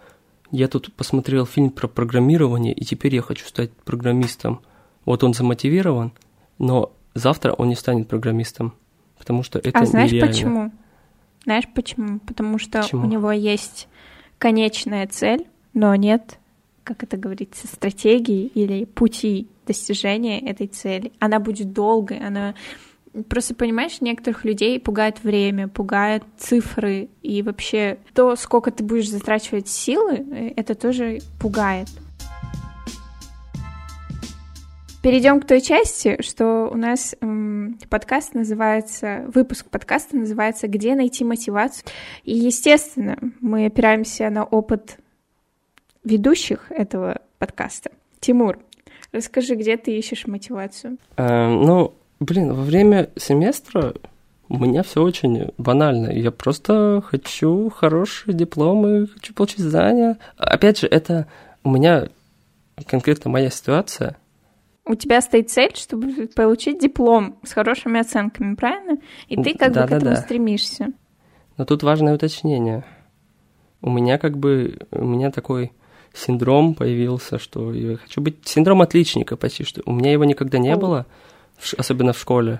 я 0.52 0.68
тут 0.68 0.94
посмотрел 0.94 1.46
фильм 1.46 1.72
про 1.72 1.88
программирование, 1.88 2.74
и 2.74 2.86
теперь 2.86 3.16
я 3.16 3.22
хочу 3.22 3.46
стать 3.46 3.72
программистом. 3.72 4.62
Вот 5.06 5.24
он 5.24 5.34
замотивирован, 5.34 6.12
но 6.58 6.92
завтра 7.14 7.54
он 7.54 7.70
не 7.70 7.76
станет 7.76 8.08
программистом, 8.08 8.74
потому 9.18 9.44
что 9.44 9.60
это 9.60 9.80
А 9.80 9.86
знаешь 9.86 10.12
нереально. 10.12 10.32
почему? 10.32 10.72
Знаешь 11.44 11.68
почему? 11.74 12.20
Потому 12.20 12.60
что 12.60 12.82
почему? 12.82 13.04
у 13.04 13.10
него 13.10 13.32
есть 13.32 13.88
конечная 14.38 15.08
цель, 15.08 15.48
но 15.74 15.96
нет, 15.96 16.40
как 16.88 17.04
это 17.04 17.18
говорится, 17.18 17.68
стратегии 17.68 18.46
или 18.46 18.86
пути 18.86 19.50
достижения 19.66 20.40
этой 20.40 20.68
цели. 20.68 21.12
Она 21.20 21.40
будет 21.40 21.74
долгой, 21.74 22.20
она 22.20 22.56
Просто 23.30 23.56
понимаешь, 23.56 24.00
некоторых 24.00 24.46
людей 24.46 24.80
пугает 24.80 25.24
время, 25.24 25.68
пугает 25.68 26.24
цифры, 26.38 27.10
и 27.24 27.42
вообще 27.42 27.98
то, 28.14 28.36
сколько 28.36 28.70
ты 28.70 28.84
будешь 28.84 29.10
затрачивать 29.10 29.68
силы, 29.68 30.18
э, 30.18 30.54
это 30.56 30.76
тоже 30.76 31.20
пугает. 31.40 31.88
Перейдем 35.02 35.40
к 35.40 35.48
той 35.48 35.62
части, 35.62 36.22
что 36.22 36.70
у 36.72 36.78
нас 36.78 37.16
м, 37.22 37.80
подкаст 37.90 38.34
называется, 38.34 39.26
выпуск 39.34 39.68
подкаста 39.70 40.18
называется 40.18 40.68
«Где 40.68 40.96
найти 40.96 41.24
мотивацию?». 41.24 41.88
И, 42.24 42.38
естественно, 42.38 43.18
мы 43.40 43.68
опираемся 43.68 44.30
на 44.30 44.44
опыт 44.44 44.98
ведущих 46.08 46.72
этого 46.72 47.22
подкаста. 47.38 47.92
Тимур, 48.20 48.60
Расскажи, 49.12 49.56
где 49.56 49.78
ты 49.78 49.98
ищешь 49.98 50.28
мотивацию? 50.28 50.98
Э, 51.16 51.48
ну, 51.48 51.94
блин, 52.20 52.54
во 52.54 52.64
время 52.64 53.10
семестра 53.16 53.94
у 54.50 54.58
меня 54.58 54.84
все 54.84 55.02
очень 55.02 55.52
банально. 55.58 56.12
Я 56.12 56.32
просто 56.32 57.02
хочу 57.06 57.70
хорошие 57.70 58.34
дипломы, 58.34 59.08
хочу 59.08 59.34
получить 59.34 59.60
знания. 59.60 60.18
Опять 60.38 60.80
же, 60.80 60.88
это 60.88 61.28
у 61.64 61.70
меня 61.70 62.10
конкретно 62.86 63.32
моя 63.32 63.50
ситуация. 63.50 64.18
У 64.86 64.96
тебя 64.96 65.20
стоит 65.22 65.50
цель, 65.50 65.76
чтобы 65.76 66.28
получить 66.36 66.80
диплом 66.80 67.40
с 67.44 67.52
хорошими 67.52 68.00
оценками, 68.00 68.56
правильно? 68.56 69.00
И 69.28 69.42
ты 69.42 69.54
как 69.54 69.74
да, 69.74 69.82
бы 69.82 69.88
к 69.88 69.90
да, 69.90 69.98
этому 69.98 70.16
да. 70.16 70.22
стремишься. 70.22 70.88
Но 71.58 71.66
тут 71.66 71.84
важное 71.84 72.16
уточнение. 72.16 72.86
У 73.82 73.90
меня 73.90 74.18
как 74.18 74.38
бы, 74.38 74.80
у 74.92 75.06
меня 75.06 75.32
такой 75.32 75.72
синдром 76.18 76.74
появился, 76.74 77.40
что 77.40 77.74
я 77.74 77.98
хочу 77.98 78.22
быть 78.22 78.48
синдром 78.48 78.82
отличника 78.82 79.38
почти 79.38 79.64
что. 79.64 79.82
У 79.86 79.94
меня 79.94 80.12
его 80.12 80.26
никогда 80.26 80.58
не 80.58 80.76
было, 80.76 81.06
особенно 81.78 82.14
в 82.14 82.20
школе, 82.20 82.60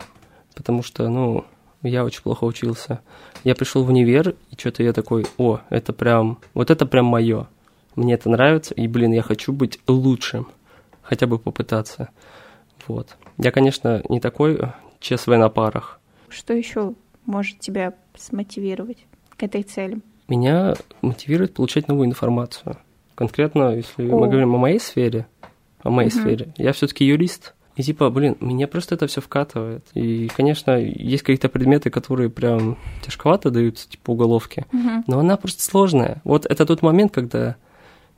потому 0.56 0.84
что, 0.84 1.08
ну, 1.10 1.46
я 1.84 2.04
очень 2.04 2.22
плохо 2.22 2.44
учился. 2.44 3.02
Я 3.44 3.56
пришел 3.56 3.84
в 3.84 3.90
универ, 3.90 4.36
и 4.52 4.56
что-то 4.58 4.84
я 4.84 4.94
такой, 4.94 5.26
о, 5.38 5.60
это 5.70 5.94
прям, 5.94 6.40
вот 6.54 6.72
это 6.72 6.86
прям 6.86 7.06
мое. 7.06 7.48
Мне 7.96 8.14
это 8.14 8.30
нравится, 8.30 8.74
и, 8.74 8.88
блин, 8.88 9.12
я 9.12 9.22
хочу 9.22 9.54
быть 9.54 9.80
лучшим, 9.88 10.48
хотя 11.02 11.28
бы 11.28 11.40
попытаться. 11.40 12.10
Вот. 12.88 13.18
Я, 13.38 13.52
конечно, 13.52 14.02
не 14.10 14.20
такой 14.20 14.60
ЧСВ 15.00 15.28
на 15.28 15.50
парах. 15.50 16.00
Что 16.30 16.54
еще 16.54 16.94
может 17.26 17.60
тебя 17.60 17.94
смотивировать 18.16 19.06
к 19.36 19.44
этой 19.44 19.64
цели? 19.64 20.00
Меня 20.28 20.76
мотивирует 21.02 21.54
получать 21.54 21.88
новую 21.88 22.08
информацию. 22.08 22.78
Конкретно, 23.18 23.76
если 23.76 24.08
О. 24.08 24.16
мы 24.16 24.28
говорим 24.28 24.54
о 24.54 24.60
моей 24.60 24.80
сфере, 24.80 25.26
о 25.82 25.90
моей 25.90 26.10
угу. 26.10 26.20
сфере, 26.20 26.54
я 26.56 26.72
все-таки 26.72 27.04
юрист. 27.04 27.56
И 27.76 27.82
типа, 27.82 28.12
блин, 28.12 28.38
меня 28.40 28.68
просто 28.68 28.94
это 28.94 29.08
все 29.08 29.22
вкатывает. 29.22 29.84
И, 29.96 30.30
конечно, 30.38 30.78
есть 30.78 31.24
какие-то 31.24 31.50
предметы, 31.50 31.90
которые 31.90 32.30
прям 32.30 32.78
тяжковато 33.04 33.50
даются, 33.50 33.90
типа 33.90 34.12
уголовки. 34.12 34.68
Угу. 34.72 35.04
Но 35.08 35.20
она 35.20 35.36
просто 35.36 35.64
сложная. 35.64 36.22
Вот 36.24 36.46
это 36.46 36.64
тот 36.68 36.84
момент, 36.84 37.12
когда, 37.12 37.56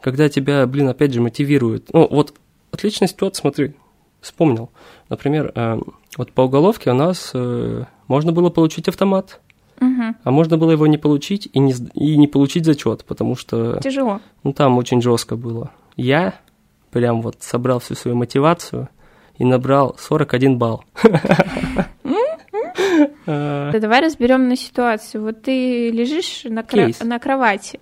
когда 0.02 0.28
тебя, 0.28 0.68
блин, 0.68 0.90
опять 0.90 1.14
же 1.14 1.22
мотивирует. 1.22 1.94
Ну, 1.94 2.06
вот 2.10 2.34
отличная 2.72 3.08
ситуация, 3.08 3.40
смотри, 3.40 3.76
вспомнил. 4.20 4.70
Например, 5.08 5.54
э, 5.56 5.80
вот 6.18 6.34
по 6.34 6.42
уголовке 6.42 6.92
у 6.92 6.96
нас 6.96 7.32
э, 7.34 7.86
можно 8.08 8.34
было 8.34 8.50
получить 8.50 8.90
автомат. 8.90 9.40
Угу. 9.82 10.16
А 10.24 10.32
можно 10.32 10.58
было 10.58 10.72
его 10.72 10.88
не 10.88 10.98
получить 10.98 11.50
и 11.52 11.60
не, 11.60 11.74
и 11.94 12.18
не 12.18 12.28
получить 12.28 12.66
зачет, 12.66 13.06
потому 13.06 13.36
что... 13.36 13.80
Тяжело. 13.80 14.20
Ну, 14.44 14.54
там 14.54 14.78
очень 14.78 15.02
жестко 15.02 15.36
было. 15.36 15.72
Я 15.96 16.34
прям 16.92 17.22
вот 17.22 17.38
собрал 17.40 17.80
всю 17.80 17.96
свою 17.96 18.18
мотивацию 18.18 18.90
и 19.38 19.46
набрал 19.46 19.96
41 19.98 20.58
балл. 20.58 20.84
Да 23.26 23.74
давай 23.80 24.02
разберем 24.02 24.48
на 24.50 24.56
ситуацию. 24.56 25.24
Вот 25.24 25.44
ты 25.44 25.92
лежишь 25.92 26.44
на, 26.46 26.64
кра- 26.64 26.92
на 27.02 27.20
кровати, 27.20 27.80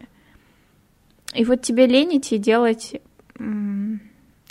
и 1.34 1.46
вот 1.46 1.62
тебе 1.62 1.88
лень 1.88 2.18
идти 2.18 2.38
делать 2.38 3.00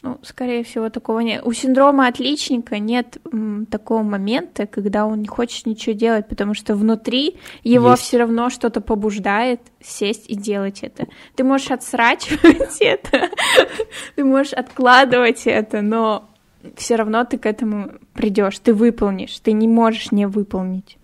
ну, 0.07 0.19
скорее 0.23 0.63
всего, 0.63 0.89
такого 0.89 1.19
нет. 1.19 1.43
У 1.45 1.53
синдрома 1.53 2.07
отличника 2.07 2.79
нет 2.79 3.19
м, 3.33 3.67
такого 3.67 4.05
момента, 4.05 4.67
когда 4.67 5.05
он 5.05 5.21
не 5.21 5.27
хочет 5.27 5.67
ничего 5.67 5.97
делать, 5.97 6.29
потому 6.29 6.55
что 6.55 6.77
внутри 6.77 7.39
его 7.65 7.97
все 7.97 8.19
равно 8.19 8.49
что-то 8.49 8.81
побуждает 8.81 9.61
сесть 9.83 10.31
и 10.31 10.37
делать 10.37 10.85
это. 10.85 11.09
Ты 11.35 11.43
можешь 11.43 11.73
отсрачивать 11.73 12.77
это, 12.81 13.31
ты 14.15 14.25
можешь 14.25 14.53
откладывать 14.53 15.43
это, 15.47 15.83
но 15.83 16.29
все 16.77 16.95
равно 16.95 17.25
ты 17.25 17.37
к 17.37 17.47
этому 17.47 17.95
придешь, 18.15 18.61
ты 18.61 18.75
выполнишь, 18.75 19.41
ты 19.41 19.51
не 19.51 19.67
можешь 19.67 20.13
не 20.13 20.27
выполнить. 20.27 20.99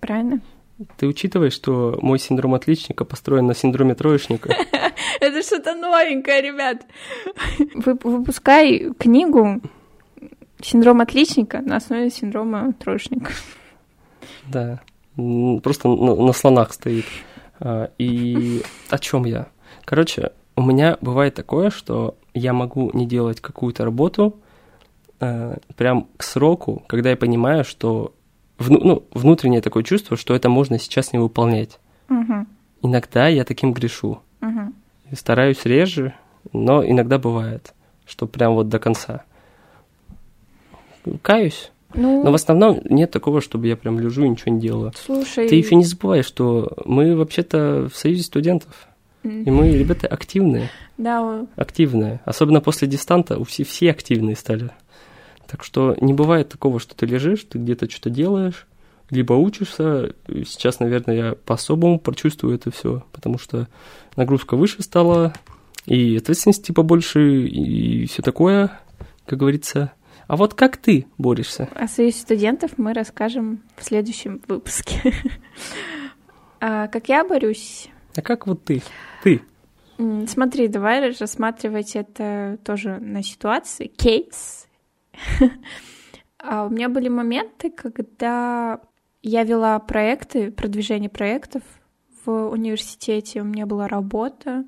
Правильно? 0.00 0.40
Ты 0.98 1.06
учитываешь, 1.06 1.54
что 1.54 1.98
мой 2.02 2.18
синдром 2.18 2.54
отличника 2.54 3.04
построен 3.04 3.46
на 3.46 3.54
синдроме 3.54 3.94
троечника? 3.94 4.54
Это 5.20 5.42
что-то 5.42 5.74
новенькое, 5.74 6.42
ребят. 6.42 6.86
Выпускай 7.74 8.92
книгу 8.98 9.62
«Синдром 10.60 11.00
отличника» 11.00 11.60
на 11.62 11.76
основе 11.76 12.10
синдрома 12.10 12.74
троечника. 12.74 13.32
Да, 14.48 14.80
просто 15.62 15.88
на, 15.88 16.32
слонах 16.32 16.72
стоит. 16.72 17.06
А, 17.58 17.90
и 17.98 18.62
о 18.90 18.98
чем 18.98 19.24
я? 19.24 19.48
Короче, 19.84 20.32
у 20.56 20.62
меня 20.62 20.98
бывает 21.00 21.34
такое, 21.34 21.70
что 21.70 22.18
я 22.34 22.52
могу 22.52 22.90
не 22.92 23.06
делать 23.06 23.40
какую-то 23.40 23.84
работу 23.84 24.40
э, 25.20 25.56
прям 25.76 26.08
к 26.16 26.22
сроку, 26.22 26.82
когда 26.86 27.10
я 27.10 27.16
понимаю, 27.16 27.64
что 27.64 28.14
вну, 28.58 28.80
ну, 28.82 29.04
внутреннее 29.12 29.60
такое 29.60 29.82
чувство, 29.82 30.16
что 30.16 30.34
это 30.34 30.48
можно 30.48 30.78
сейчас 30.78 31.12
не 31.12 31.18
выполнять. 31.18 31.78
Угу. 32.08 32.46
Иногда 32.82 33.28
я 33.28 33.44
таким 33.44 33.72
грешу. 33.72 34.20
Угу. 34.40 34.72
Стараюсь 35.12 35.64
реже, 35.64 36.14
но 36.52 36.84
иногда 36.84 37.18
бывает, 37.18 37.74
что 38.06 38.26
прям 38.26 38.54
вот 38.54 38.68
до 38.68 38.78
конца. 38.78 39.24
Каюсь, 41.22 41.70
Ну, 41.94 42.24
Но 42.24 42.32
в 42.32 42.34
основном 42.34 42.80
нет 42.84 43.10
такого, 43.12 43.40
чтобы 43.40 43.68
я 43.68 43.76
прям 43.76 44.00
лежу 44.00 44.24
и 44.24 44.28
ничего 44.28 44.52
не 44.52 44.60
делаю. 44.60 44.92
слушай... 44.96 45.48
Ты 45.48 45.54
еще 45.54 45.76
не 45.76 45.84
забывай, 45.84 46.22
что 46.22 46.76
мы 46.84 47.16
вообще-то 47.16 47.88
в 47.92 47.96
союзе 47.96 48.24
студентов, 48.24 48.88
и 49.22 49.50
мы 49.50 49.70
ребята 49.70 50.06
активные, 50.06 50.70
Да, 50.98 51.46
активные. 51.56 52.20
Особенно 52.24 52.60
после 52.60 52.86
дистанта 52.88 53.42
все, 53.44 53.64
все 53.64 53.90
активные 53.90 54.36
стали. 54.36 54.70
Так 55.46 55.64
что 55.64 55.96
не 56.00 56.12
бывает 56.12 56.48
такого, 56.48 56.80
что 56.80 56.96
ты 56.96 57.06
лежишь, 57.06 57.44
ты 57.44 57.58
где-то 57.58 57.90
что-то 57.90 58.10
делаешь, 58.10 58.66
либо 59.10 59.34
учишься. 59.34 60.14
Сейчас, 60.26 60.80
наверное, 60.80 61.16
я 61.16 61.34
по-особому 61.34 61.98
прочувствую 61.98 62.54
это 62.54 62.70
все, 62.70 63.04
потому 63.12 63.38
что 63.38 63.68
нагрузка 64.16 64.56
выше 64.56 64.82
стала, 64.82 65.32
и 65.86 66.16
ответственности 66.16 66.72
побольше, 66.72 67.46
и 67.46 68.06
все 68.06 68.22
такое, 68.22 68.80
как 69.24 69.38
говорится. 69.38 69.92
А 70.26 70.36
вот 70.36 70.54
как 70.54 70.76
ты 70.76 71.06
борешься? 71.18 71.68
О 71.74 71.86
союзе 71.86 72.18
студентов 72.18 72.72
мы 72.78 72.92
расскажем 72.92 73.62
в 73.76 73.84
следующем 73.84 74.42
выпуске. 74.46 75.14
А, 76.58 76.88
Как 76.88 77.10
я 77.10 77.22
борюсь? 77.22 77.90
А 78.16 78.22
как 78.22 78.46
вот 78.46 78.64
ты? 78.64 78.82
Ты. 79.22 79.42
Смотри, 80.26 80.68
давай 80.68 81.10
рассматривать 81.10 81.94
это 81.94 82.58
тоже 82.64 82.98
на 82.98 83.22
ситуации. 83.22 83.88
Кейс. 83.88 84.65
А 86.38 86.66
У 86.66 86.70
меня 86.70 86.88
были 86.88 87.08
моменты, 87.08 87.70
когда 87.70 88.80
я 89.22 89.42
вела 89.42 89.78
проекты, 89.78 90.50
продвижение 90.52 91.10
проектов 91.10 91.62
в 92.24 92.48
университете. 92.48 93.40
У 93.40 93.44
меня 93.44 93.66
была 93.66 93.88
работа, 93.88 94.64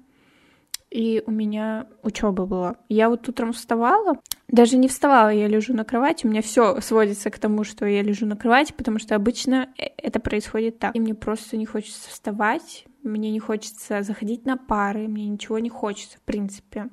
и 0.90 1.22
у 1.26 1.30
меня 1.30 1.86
учеба 2.02 2.46
была. 2.46 2.76
Я 2.88 3.10
вот 3.10 3.28
утром 3.28 3.52
вставала, 3.52 4.14
даже 4.48 4.78
не 4.78 4.88
вставала, 4.88 5.28
я 5.28 5.46
лежу 5.46 5.74
на 5.74 5.84
кровати. 5.84 6.26
У 6.26 6.30
меня 6.30 6.40
все 6.40 6.80
сводится 6.80 7.30
к 7.30 7.38
тому, 7.38 7.64
что 7.64 7.84
я 7.84 8.02
лежу 8.02 8.26
на 8.26 8.36
кровати, 8.36 8.72
потому 8.76 8.98
что 8.98 9.14
обычно 9.14 9.68
э- 9.76 9.88
это 9.98 10.18
происходит 10.18 10.78
так. 10.78 10.96
И 10.96 11.00
мне 11.00 11.14
просто 11.14 11.56
не 11.58 11.66
хочется 11.66 12.08
вставать, 12.08 12.86
мне 13.02 13.30
не 13.30 13.38
хочется 13.38 14.02
заходить 14.02 14.46
на 14.46 14.56
пары, 14.56 15.08
мне 15.08 15.28
ничего 15.28 15.58
не 15.58 15.68
хочется, 15.68 16.16
в 16.16 16.22
принципе. 16.22 16.88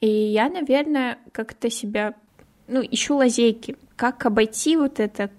И 0.00 0.08
я, 0.08 0.48
наверное, 0.48 1.18
как-то 1.32 1.70
себя, 1.70 2.14
ну, 2.68 2.82
ищу 2.82 3.16
лазейки, 3.16 3.76
как 3.96 4.26
обойти 4.26 4.76
вот 4.76 5.00
это, 5.00 5.30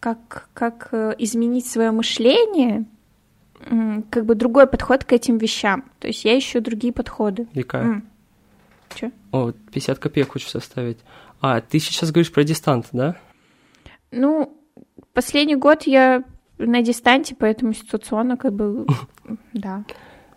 как, 0.00 0.48
как 0.54 0.88
э, 0.92 1.14
изменить 1.18 1.66
свое 1.66 1.90
мышление, 1.90 2.84
как 4.10 4.24
бы 4.26 4.34
другой 4.34 4.66
подход 4.66 5.04
к 5.04 5.12
этим 5.12 5.38
вещам. 5.38 5.84
То 5.98 6.08
есть 6.08 6.24
я 6.24 6.38
ищу 6.38 6.60
другие 6.60 6.92
подходы. 6.92 7.46
Вика. 7.52 7.78
М. 7.78 8.08
Чё? 8.94 9.10
О, 9.32 9.52
50 9.72 9.98
копеек 9.98 10.32
хочешь 10.32 10.50
составить. 10.50 10.98
А, 11.40 11.60
ты 11.60 11.78
сейчас 11.78 12.10
говоришь 12.10 12.32
про 12.32 12.44
дистант, 12.44 12.88
да? 12.92 13.16
Ну, 14.10 14.56
последний 15.12 15.56
год 15.56 15.84
я 15.84 16.22
на 16.58 16.82
дистанте, 16.82 17.34
поэтому 17.38 17.74
ситуационно 17.74 18.36
как 18.36 18.52
бы, 18.52 18.86
да, 19.52 19.84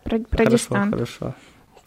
про, 0.04 0.20
про 0.20 0.38
хорошо, 0.38 0.51
дистант. 0.58 0.94
хорошо. 0.94 1.36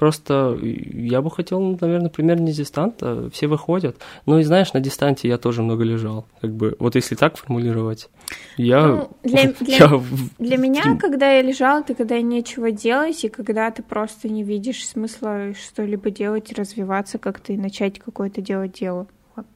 Просто 0.03 0.59
я 0.61 1.23
бы 1.23 1.31
хотел, 1.31 1.61
наверное, 1.81 2.11
примерно 2.11 2.47
не 2.47 2.53
дистанта. 2.53 3.31
Все 3.31 3.47
выходят. 3.47 3.99
Ну 4.27 4.41
и 4.41 4.43
знаешь, 4.43 4.73
на 4.73 4.81
дистанте 4.81 5.29
я 5.29 5.39
тоже 5.39 5.63
много 5.63 5.85
лежал. 5.85 6.27
Как 6.41 6.51
бы, 6.51 6.75
вот 6.81 6.97
если 6.97 7.15
так 7.15 7.37
формулировать, 7.37 8.11
я... 8.57 8.85
Ну, 8.85 9.11
для- 9.23 9.53
для- 9.61 9.77
я 9.77 10.03
Для 10.41 10.57
меня, 10.57 10.97
когда 10.97 11.31
я 11.31 11.41
лежала, 11.43 11.83
это 11.83 11.95
когда 11.95 12.21
нечего 12.21 12.73
делать, 12.73 13.23
и 13.23 13.29
когда 13.29 13.71
ты 13.71 13.85
просто 13.85 14.29
не 14.29 14.43
видишь 14.43 14.85
смысла 14.89 15.55
что-либо 15.55 16.11
делать, 16.11 16.53
развиваться 16.53 17.19
как-то 17.19 17.53
и 17.53 17.57
начать 17.57 18.01
какое-то 18.01 18.41
делать 18.41 18.73
дело. 18.73 19.07
Вот. 19.37 19.47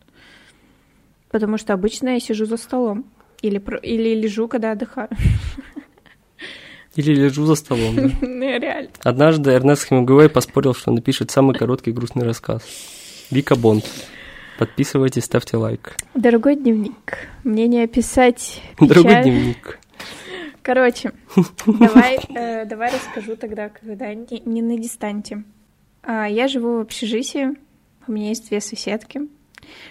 Потому 1.28 1.58
что 1.58 1.72
обычно 1.74 2.10
я 2.10 2.20
сижу 2.20 2.46
за 2.46 2.56
столом. 2.56 3.04
Или, 3.42 3.60
или 3.82 4.14
лежу, 4.14 4.46
когда 4.46 4.70
отдыхаю. 4.70 5.08
Или 6.96 7.14
лежу 7.14 7.44
за 7.44 7.54
столом, 7.54 7.94
да. 7.94 8.10
Ну, 8.20 8.58
реально. 8.58 8.90
Однажды 9.02 9.50
Эрнест 9.50 9.86
Хемингуэй 9.88 10.28
поспорил, 10.28 10.74
что 10.74 10.90
напишет 10.90 11.30
самый 11.30 11.54
короткий 11.54 11.92
грустный 11.92 12.24
рассказ. 12.24 12.62
Вика 13.30 13.54
Бонд. 13.54 13.84
Подписывайтесь, 14.58 15.24
ставьте 15.24 15.58
лайк. 15.58 15.96
Дорогой 16.14 16.56
дневник, 16.56 17.28
мне 17.44 17.68
не 17.68 17.82
описать 17.82 18.62
Дорогой 18.80 19.22
дневник. 19.22 19.78
Короче, 20.62 21.12
давай, 21.66 22.18
э, 22.34 22.64
давай 22.64 22.90
расскажу 22.92 23.36
тогда, 23.36 23.68
когда 23.68 24.12
не, 24.14 24.42
не 24.44 24.62
на 24.62 24.78
дистанте. 24.78 25.44
А, 26.02 26.26
я 26.26 26.48
живу 26.48 26.78
в 26.78 26.80
общежитии, 26.80 27.50
у 28.08 28.12
меня 28.12 28.30
есть 28.30 28.48
две 28.48 28.60
соседки. 28.60 29.20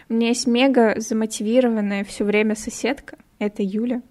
У 0.10 0.14
меня 0.14 0.30
есть 0.30 0.48
мега 0.48 0.96
замотивированная 0.98 2.04
все 2.04 2.24
время 2.24 2.56
соседка, 2.56 3.18
это 3.40 3.62
Юля. 3.62 4.02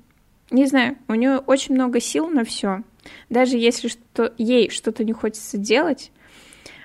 Не 0.51 0.67
знаю, 0.67 0.97
у 1.09 1.15
нее 1.15 1.39
очень 1.39 1.75
много 1.75 2.01
сил 2.01 2.29
на 2.29 2.45
все. 2.45 2.83
Даже 3.29 3.57
если 3.57 3.89
что, 3.89 4.33
ей 4.39 4.71
что-то 4.71 5.05
не 5.05 5.13
хочется 5.13 5.59
делать, 5.59 6.11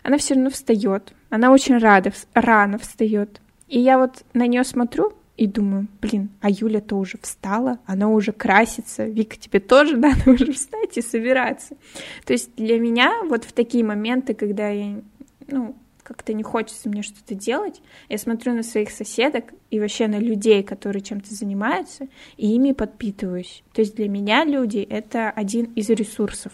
она 0.03 0.17
все 0.17 0.33
равно 0.33 0.49
встает. 0.49 1.13
Она 1.29 1.51
очень 1.51 1.77
рада, 1.77 2.11
рано 2.33 2.77
встает. 2.77 3.41
И 3.67 3.79
я 3.79 3.99
вот 3.99 4.23
на 4.33 4.47
нее 4.47 4.63
смотрю 4.63 5.13
и 5.37 5.47
думаю, 5.47 5.87
блин, 6.01 6.31
а 6.41 6.49
Юля-то 6.49 6.97
уже 6.97 7.17
встала, 7.21 7.79
она 7.85 8.09
уже 8.09 8.33
красится, 8.33 9.05
Вика, 9.05 9.37
тебе 9.37 9.59
тоже 9.59 9.95
надо 9.97 10.31
уже 10.31 10.51
встать 10.51 10.97
и 10.97 11.01
собираться. 11.01 11.77
То 12.25 12.33
есть 12.33 12.55
для 12.55 12.79
меня 12.79 13.23
вот 13.23 13.45
в 13.45 13.53
такие 13.53 13.83
моменты, 13.83 14.33
когда 14.33 14.69
я, 14.69 15.01
ну, 15.47 15.75
как-то 16.09 16.33
не 16.33 16.41
хочется 16.41 16.89
мне 16.89 17.03
что-то 17.03 17.35
делать, 17.35 17.83
я 18.09 18.17
смотрю 18.17 18.55
на 18.55 18.63
своих 18.63 18.89
соседок 18.89 19.53
и 19.69 19.79
вообще 19.79 20.07
на 20.07 20.17
людей, 20.17 20.63
которые 20.63 21.03
чем-то 21.03 21.31
занимаются, 21.35 22.07
и 22.35 22.55
ими 22.55 22.71
подпитываюсь. 22.71 23.61
То 23.73 23.81
есть 23.81 23.95
для 23.95 24.09
меня 24.09 24.43
люди— 24.43 24.79
это 24.89 25.29
один 25.29 25.65
из 25.75 25.87
ресурсов. 25.91 26.51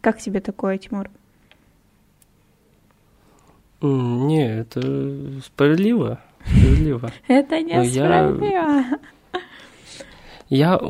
Как 0.00 0.18
тебе 0.18 0.40
такое, 0.40 0.78
Тимур? 0.78 1.10
Не, 3.82 4.60
это 4.60 4.80
справедливо. 5.44 6.18
Справедливо. 6.46 7.12
Это 7.28 7.60
Ну, 7.60 7.68
я- 7.68 7.82
несправедливо. 7.84 8.84
Я, 10.48 10.80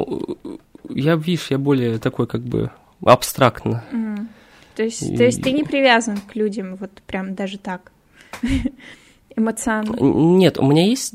я, 0.88 1.16
видишь, 1.16 1.50
я 1.50 1.58
более 1.58 1.98
такой 1.98 2.26
как 2.28 2.42
бы 2.42 2.70
абстрактно. 3.04 3.84
То 4.74 4.82
есть, 4.82 5.16
то 5.16 5.22
есть 5.24 5.42
ты 5.42 5.52
не 5.52 5.64
привязан 5.64 6.18
к 6.18 6.34
людям 6.34 6.76
вот 6.76 6.90
прям 7.06 7.34
даже 7.34 7.58
так 7.58 7.92
эмоционально. 9.36 9.96
Нет, 10.38 10.58
у 10.58 10.66
меня 10.66 10.84
есть, 10.84 11.14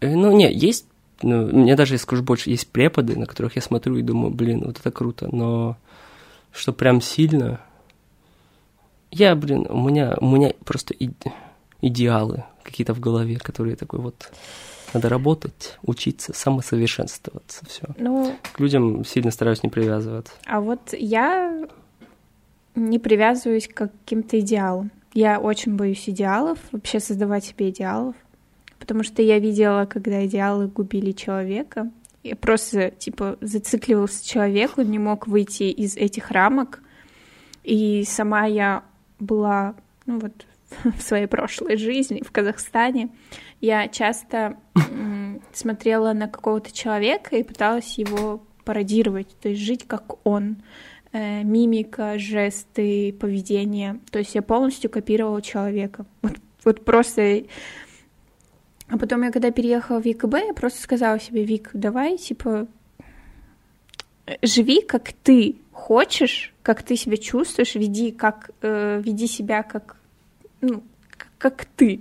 э, 0.00 0.14
ну, 0.14 0.32
нет, 0.32 0.52
есть, 0.52 0.86
ну, 1.22 1.46
мне 1.46 1.76
даже, 1.76 1.94
я 1.94 1.98
скажу 1.98 2.22
больше, 2.22 2.50
есть 2.50 2.68
преподы, 2.68 3.16
на 3.18 3.26
которых 3.26 3.56
я 3.56 3.62
смотрю 3.62 3.96
и 3.96 4.02
думаю, 4.02 4.32
блин, 4.32 4.62
вот 4.64 4.78
это 4.78 4.90
круто, 4.90 5.28
но 5.34 5.76
что 6.52 6.72
прям 6.72 7.00
сильно, 7.00 7.60
я, 9.10 9.34
блин, 9.34 9.66
у 9.68 9.88
меня, 9.88 10.16
у 10.20 10.26
меня 10.28 10.52
просто 10.64 10.94
и- 10.94 11.10
идеалы 11.80 12.44
какие-то 12.62 12.94
в 12.94 13.00
голове, 13.00 13.36
которые 13.38 13.76
такой 13.76 14.00
вот, 14.00 14.30
надо 14.92 15.08
работать, 15.08 15.76
учиться, 15.82 16.32
самосовершенствоваться, 16.34 17.64
все. 17.66 17.86
Ну, 17.98 18.34
К 18.52 18.60
людям 18.60 19.04
сильно 19.04 19.30
стараюсь 19.30 19.62
не 19.62 19.68
привязываться. 19.68 20.32
а 20.46 20.60
вот 20.60 20.92
я 20.92 21.66
не 22.74 22.98
привязываюсь 22.98 23.68
к 23.68 23.74
каким-то 23.74 24.38
идеалам. 24.40 24.90
Я 25.12 25.38
очень 25.38 25.76
боюсь 25.76 26.08
идеалов, 26.08 26.58
вообще 26.72 26.98
создавать 26.98 27.44
себе 27.44 27.70
идеалов, 27.70 28.16
потому 28.78 29.04
что 29.04 29.22
я 29.22 29.38
видела, 29.38 29.86
когда 29.86 30.26
идеалы 30.26 30.66
губили 30.66 31.12
человека. 31.12 31.90
Я 32.22 32.36
просто, 32.36 32.90
типа, 32.90 33.36
зацикливался 33.40 34.26
человек, 34.26 34.78
он 34.78 34.90
не 34.90 34.98
мог 34.98 35.26
выйти 35.26 35.64
из 35.64 35.96
этих 35.96 36.30
рамок. 36.30 36.82
И 37.62 38.04
сама 38.04 38.46
я 38.46 38.82
была, 39.20 39.76
ну 40.06 40.18
вот, 40.18 40.46
в 40.98 41.02
своей 41.02 41.26
прошлой 41.26 41.76
жизни 41.76 42.22
в 42.26 42.32
Казахстане, 42.32 43.10
я 43.60 43.88
часто 43.88 44.56
смотрела 45.52 46.12
на 46.12 46.28
какого-то 46.28 46.72
человека 46.72 47.36
и 47.36 47.42
пыталась 47.42 47.98
его 47.98 48.42
пародировать, 48.64 49.28
то 49.40 49.50
есть 49.50 49.60
жить 49.60 49.86
как 49.86 50.26
он, 50.26 50.56
мимика, 51.18 52.18
жесты, 52.18 53.12
поведение. 53.12 54.00
То 54.10 54.18
есть 54.18 54.34
я 54.34 54.42
полностью 54.42 54.90
копировала 54.90 55.40
человека. 55.42 56.06
Вот, 56.22 56.36
вот 56.64 56.84
просто... 56.84 57.44
А 58.88 58.98
потом 58.98 59.22
я 59.22 59.30
когда 59.30 59.50
переехала 59.50 60.00
в 60.00 60.06
ЕКБ, 60.06 60.34
я 60.34 60.54
просто 60.54 60.82
сказала 60.82 61.18
себе, 61.18 61.44
Вик, 61.44 61.70
давай, 61.72 62.18
типа, 62.18 62.66
живи 64.42 64.82
как 64.82 65.12
ты 65.12 65.56
хочешь, 65.72 66.52
как 66.62 66.82
ты 66.82 66.96
себя 66.96 67.16
чувствуешь, 67.16 67.74
веди, 67.74 68.10
как, 68.12 68.50
э, 68.62 69.00
веди 69.02 69.26
себя 69.26 69.62
как, 69.62 69.96
ну, 70.60 70.82
как 71.38 71.64
ты. 71.76 72.00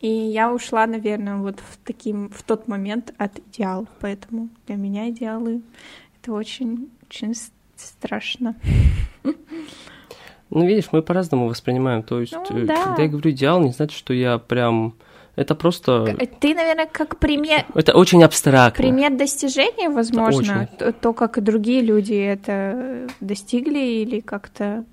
И 0.00 0.08
я 0.08 0.52
ушла, 0.52 0.86
наверное, 0.86 1.38
вот 1.38 1.60
в, 1.60 1.78
таким, 1.84 2.28
в 2.30 2.42
тот 2.42 2.68
момент 2.68 3.14
от 3.18 3.38
идеалов. 3.38 3.88
Поэтому 4.00 4.50
для 4.66 4.76
меня 4.76 5.10
идеалы— 5.10 5.62
это 6.20 6.32
очень, 6.32 6.90
очень 7.08 7.34
страшно. 7.76 8.54
Ну, 10.50 10.64
видишь, 10.64 10.88
мы 10.92 11.02
по-разному 11.02 11.48
воспринимаем. 11.48 12.02
То 12.02 12.20
есть, 12.20 12.32
Ну, 12.32 12.56
э, 12.56 12.66
да. 12.66 12.84
когда 12.84 13.02
я 13.02 13.08
говорю 13.08 13.30
идеал, 13.30 13.60
не 13.60 13.72
значит, 13.72 13.98
что 13.98 14.14
я 14.14 14.38
прям 14.38 14.94
Это 15.34 15.54
просто... 15.54 16.16
Ты, 16.40 16.54
наверное, 16.54 16.86
как 16.86 17.18
пример... 17.18 17.66
Это 17.74 17.94
очень 17.94 18.24
абстрактно. 18.24 18.82
Пример 18.82 19.14
достижения, 19.14 19.90
возможно, 19.90 20.68
то, 20.78 20.92
то, 20.92 21.12
как 21.12 21.36
и 21.36 21.42
другие 21.42 21.82
люди 21.82 22.14
это 22.14 23.06
достигли 23.20 24.02
или 24.02 24.20
как-то... 24.20 24.84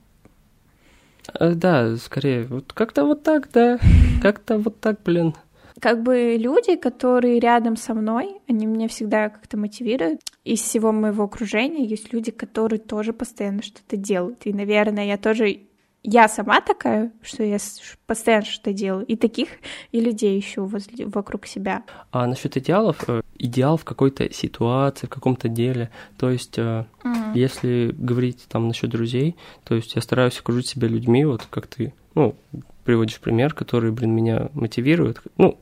Э, 1.40 1.54
да, 1.54 1.96
скорее, 1.96 2.44
вот 2.44 2.74
как-то 2.74 3.06
вот 3.06 3.24
так, 3.24 3.50
да, 3.54 3.80
как-то 4.22 4.58
вот 4.58 4.82
так, 4.82 5.02
блин. 5.06 5.34
Как 5.80 6.04
бы 6.04 6.38
люди, 6.40 6.76
которые 6.76 7.40
рядом 7.40 7.76
со 7.76 7.94
мной, 7.94 8.42
они 8.48 8.66
меня 8.66 8.88
всегда 8.88 9.30
как-то 9.30 9.58
мотивируют. 9.58 10.22
Из 10.44 10.62
всего 10.62 10.92
моего 10.92 11.24
окружения 11.24 11.86
есть 11.86 12.14
люди, 12.14 12.32
которые 12.32 12.80
тоже 12.80 13.14
постоянно 13.14 13.62
что-то 13.62 13.98
делают. 13.98 14.46
И, 14.46 14.54
наверное, 14.54 15.06
я 15.06 15.18
тоже 15.18 15.62
я 16.04 16.28
сама 16.28 16.60
такая, 16.60 17.12
что 17.22 17.44
я 17.44 17.58
постоянно 18.06 18.46
что-то 18.46 18.74
делаю, 18.74 19.06
и 19.06 19.16
таких, 19.16 19.48
и 19.94 20.02
людей 20.02 20.38
ищу 20.38 20.66
возле, 20.66 21.06
вокруг 21.06 21.46
себя. 21.46 21.84
А 22.12 22.28
насчет 22.28 22.58
идеалов, 22.58 22.98
э, 23.08 23.22
идеал 23.40 23.78
в 23.78 23.86
какой-то 23.86 24.32
ситуации, 24.34 25.08
в 25.08 25.10
каком-то 25.10 25.48
деле, 25.48 25.90
то 26.18 26.30
есть, 26.30 26.58
mm 26.58 26.88
если 27.34 27.96
говорить 27.98 28.46
там 28.48 28.68
насчет 28.68 28.92
друзей, 28.92 29.36
то 29.64 29.74
есть 29.74 29.96
я 29.96 30.02
стараюсь 30.02 30.38
окружить 30.40 30.68
себя 30.68 30.88
людьми, 30.88 31.26
вот 31.26 31.48
как 31.50 31.66
ты, 31.66 31.94
ну, 32.14 32.36
приводишь 32.84 33.20
пример, 33.20 33.54
который, 33.54 33.92
блин, 33.92 34.12
меня 34.12 34.50
мотивирует. 34.54 35.22
Ну, 35.38 35.60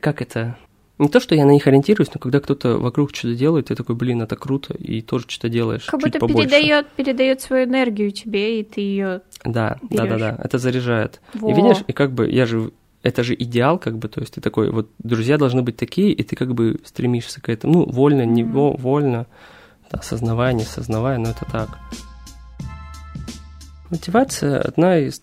как 0.00 0.22
это? 0.22 0.56
Не 0.98 1.08
то, 1.08 1.18
что 1.18 1.34
я 1.34 1.46
на 1.46 1.52
них 1.52 1.66
ориентируюсь, 1.66 2.10
но 2.12 2.20
когда 2.20 2.40
кто-то 2.40 2.76
вокруг 2.76 3.14
что-то 3.14 3.34
делает, 3.34 3.68
ты 3.68 3.74
такой, 3.74 3.96
блин, 3.96 4.20
это 4.20 4.36
круто, 4.36 4.74
и 4.74 5.00
тоже 5.00 5.24
что-то 5.28 5.48
делаешь. 5.48 5.86
Как 5.86 5.98
будто 5.98 6.18
передает, 6.18 6.88
передает 6.90 7.40
свою 7.40 7.64
энергию 7.64 8.10
тебе, 8.10 8.60
и 8.60 8.64
ты 8.64 8.82
ее. 8.82 9.22
Да, 9.42 9.78
берешь. 9.82 9.96
да, 9.96 10.06
да, 10.06 10.18
да. 10.18 10.42
Это 10.44 10.58
заряжает. 10.58 11.22
Во. 11.32 11.50
И 11.50 11.54
видишь, 11.54 11.82
и 11.86 11.92
как 11.94 12.12
бы 12.12 12.30
я 12.30 12.44
же 12.44 12.72
это 13.02 13.22
же 13.24 13.34
идеал, 13.34 13.78
как 13.78 13.96
бы, 13.96 14.08
то 14.08 14.20
есть 14.20 14.34
ты 14.34 14.42
такой, 14.42 14.70
вот 14.70 14.90
друзья 14.98 15.38
должны 15.38 15.62
быть 15.62 15.78
такие, 15.78 16.12
и 16.12 16.22
ты 16.22 16.36
как 16.36 16.52
бы 16.52 16.80
стремишься 16.84 17.40
к 17.40 17.48
этому, 17.48 17.72
ну, 17.72 17.86
вольно, 17.86 18.26
не 18.26 18.42
mm-hmm. 18.42 18.78
вольно, 18.78 19.26
да, 19.90 20.02
сознавая, 20.02 20.52
не 20.52 20.64
сознавая, 20.64 21.16
но 21.16 21.30
это 21.30 21.46
так. 21.50 21.78
Мотивация 23.88 24.60
одна 24.60 24.98
из 24.98 25.22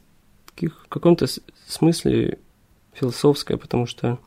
таких 0.58 0.84
в 0.86 0.90
каком-то 0.90 1.28
смысле 1.68 2.40
философская, 2.94 3.58
потому 3.58 3.86
что 3.86 4.20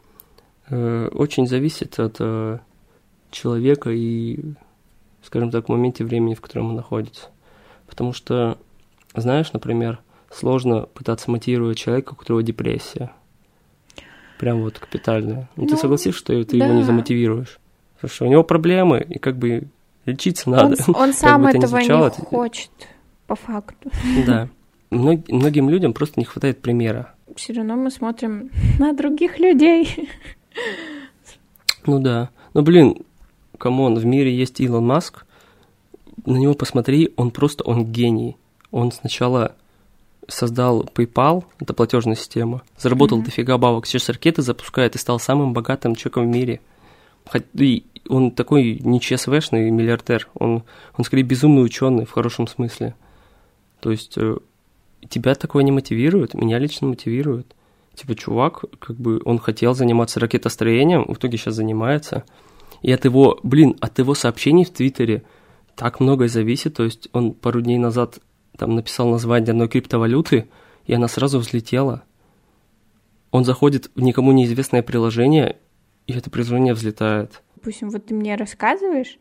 Э, 0.71 1.09
очень 1.13 1.49
зависит 1.49 1.99
от 1.99 2.17
э, 2.21 2.59
человека 3.33 3.91
и, 3.91 4.39
скажем 5.23 5.51
так, 5.51 5.67
в 5.67 5.69
моменте 5.69 6.05
времени, 6.05 6.35
в 6.35 6.41
котором 6.41 6.71
он 6.71 6.77
находится. 6.77 7.27
Потому 7.89 8.13
что, 8.13 8.57
знаешь, 9.15 9.53
например, 9.53 9.99
сложно 10.31 10.83
пытаться 10.83 11.29
мотивировать 11.31 11.77
человека, 11.77 12.13
у 12.13 12.15
которого 12.15 12.45
депрессия. 12.45 13.11
Прям 14.39 14.63
вот 14.63 14.79
капитальная. 14.79 15.51
Ну, 15.57 15.67
ты 15.67 15.77
согласишься, 15.77 16.21
что 16.21 16.45
ты 16.45 16.59
да. 16.59 16.67
его 16.67 16.75
не 16.75 16.85
замотивируешь? 16.85 17.59
Потому 17.97 18.15
что 18.15 18.25
у 18.27 18.29
него 18.29 18.45
проблемы, 18.45 19.01
и 19.01 19.19
как 19.19 19.37
бы 19.37 19.65
лечиться 20.07 20.49
надо. 20.49 20.77
Он, 20.87 20.95
он 20.95 21.13
сам 21.13 21.47
этого 21.47 21.63
не, 21.63 21.67
звучало, 21.67 22.15
не 22.17 22.25
хочет, 22.25 22.71
по 23.27 23.35
факту. 23.35 23.91
Да. 24.25 24.49
Мног, 24.91 25.29
многим 25.29 25.71
людям 25.71 25.93
просто 25.93 26.19
не 26.19 26.27
хватает 26.27 26.61
примера. 26.61 27.15
Все 27.37 27.53
равно 27.53 27.77
мы 27.77 27.91
смотрим 27.91 28.51
на 28.79 28.93
других 28.93 29.39
людей. 29.39 30.09
Ну 31.87 32.01
да. 32.01 32.31
Ну 32.55 32.63
блин, 32.63 32.97
come 33.57 33.80
on, 33.80 33.97
в 33.97 34.05
мире 34.05 34.37
есть 34.37 34.61
Илон 34.61 34.87
Маск. 34.87 35.25
На 36.27 36.37
него 36.37 36.55
посмотри, 36.55 37.13
он 37.17 37.31
просто, 37.31 37.65
он 37.65 37.87
гений. 37.87 38.37
Он 38.71 38.93
сначала 38.93 39.55
создал 40.29 40.85
PayPal, 40.95 41.45
это 41.59 41.75
платежная 41.75 42.15
система, 42.15 42.63
заработал 42.77 43.19
mm-hmm. 43.19 43.25
дофига 43.25 43.59
бабок, 43.59 43.87
сейчас 43.87 44.09
ракеты 44.09 44.43
запускает 44.43 44.95
и 44.95 44.99
стал 44.99 45.19
самым 45.19 45.53
богатым 45.53 45.95
человеком 45.95 46.25
в 46.25 46.35
мире. 46.35 46.61
И 47.55 47.85
он 48.09 48.31
такой 48.31 48.79
не 48.81 49.01
ЧСВшный 49.01 49.71
миллиардер, 49.71 50.29
он, 50.35 50.63
он 50.97 51.05
скорее 51.05 51.23
безумный 51.23 51.65
ученый 51.65 52.07
в 52.07 52.11
хорошем 52.13 52.47
смысле. 52.47 52.95
То 53.81 53.91
есть 53.91 54.17
э, 54.17 54.37
тебя 55.09 55.35
такое 55.35 55.63
не 55.63 55.73
мотивирует, 55.73 56.35
меня 56.35 56.59
лично 56.59 56.89
мотивирует 56.89 57.55
типа, 58.01 58.15
чувак, 58.15 58.65
как 58.79 58.97
бы 58.97 59.21
он 59.25 59.39
хотел 59.39 59.75
заниматься 59.75 60.21
ракетостроением, 60.21 61.05
в 61.05 61.15
итоге 61.15 61.37
сейчас 61.37 61.55
занимается. 61.55 62.25
И 62.83 62.91
от 62.93 63.05
его, 63.05 63.39
блин, 63.43 63.77
от 63.81 63.99
его 63.99 64.15
сообщений 64.15 64.65
в 64.65 64.71
Твиттере 64.71 65.23
так 65.77 66.01
многое 66.01 66.29
зависит. 66.29 66.75
То 66.75 66.85
есть 66.85 67.09
он 67.13 67.35
пару 67.35 67.61
дней 67.61 67.79
назад 67.79 68.19
там 68.57 68.75
написал 68.75 69.09
название 69.09 69.51
одной 69.51 69.69
криптовалюты, 69.69 70.49
и 70.87 70.95
она 70.95 71.09
сразу 71.09 71.39
взлетела. 71.39 72.03
Он 73.31 73.45
заходит 73.45 73.91
в 73.95 74.01
никому 74.01 74.33
неизвестное 74.33 74.83
приложение, 74.83 75.57
и 76.07 76.15
это 76.15 76.31
приложение 76.31 76.75
взлетает. 76.75 77.43
Допустим, 77.57 77.91
вот 77.91 78.07
ты 78.07 78.15
мне 78.15 78.35
рассказываешь, 78.35 79.19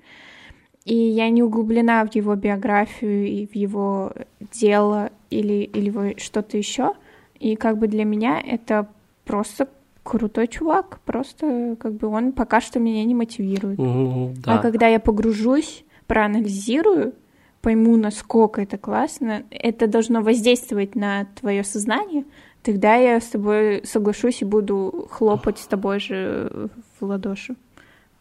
и 0.86 0.96
я 0.96 1.30
не 1.30 1.44
углублена 1.44 2.06
в 2.06 2.16
его 2.16 2.34
биографию 2.36 3.28
и 3.28 3.46
в 3.46 3.56
его 3.56 4.14
дело 4.52 5.12
или, 5.30 5.64
или 5.64 6.20
что-то 6.20 6.58
еще— 6.58 6.94
и 7.40 7.56
как 7.56 7.78
бы 7.78 7.88
для 7.88 8.04
меня 8.04 8.40
это 8.40 8.88
просто 9.26 9.70
крутой 10.04 10.48
чувак, 10.48 11.00
просто 11.06 11.78
как 11.80 11.94
бы 11.94 12.08
он 12.08 12.32
пока 12.32 12.62
что 12.62 12.80
меня 12.80 13.04
не 13.06 13.16
мотивирует. 13.16 13.80
Mm, 13.80 14.36
да. 14.44 14.56
А 14.56 14.58
когда 14.62 14.88
я 14.88 15.00
погружусь, 15.00 15.84
проанализирую, 16.08 17.14
пойму, 17.62 17.96
насколько 17.98 18.62
это 18.62 18.78
классно, 18.78 19.44
это 19.52 19.88
должно 19.88 20.22
воздействовать 20.22 20.96
на 20.96 21.26
твое 21.40 21.64
сознание, 21.64 22.26
тогда 22.64 22.96
я 22.96 23.20
с 23.20 23.28
тобой 23.28 23.82
соглашусь 23.86 24.42
и 24.42 24.46
буду 24.46 25.08
хлопать 25.12 25.60
с 25.60 25.68
тобой 25.68 26.00
же 26.00 26.70
в 27.00 27.06
ладоши. 27.06 27.56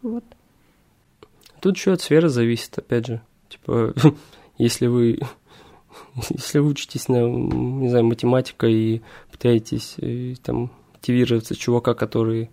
Вот. 0.03 0.25
Тут 1.61 1.77
еще 1.77 1.93
от 1.93 2.03
сферы 2.03 2.29
зависит, 2.29 2.77
опять 2.79 3.07
же. 3.07 3.21
Типа, 3.49 3.95
если 4.59 4.87
вы 4.87 5.21
если 6.31 6.59
вы 6.59 6.71
учитесь 6.71 7.09
на, 7.09 7.27
не 7.27 7.89
знаю, 7.89 8.05
математика 8.05 8.67
и 8.67 9.01
пытаетесь 9.31 9.95
и, 9.99 10.33
э, 10.33 10.37
там 10.43 10.71
мотивироваться 10.95 11.55
чувака, 11.55 11.95
который 11.95 12.51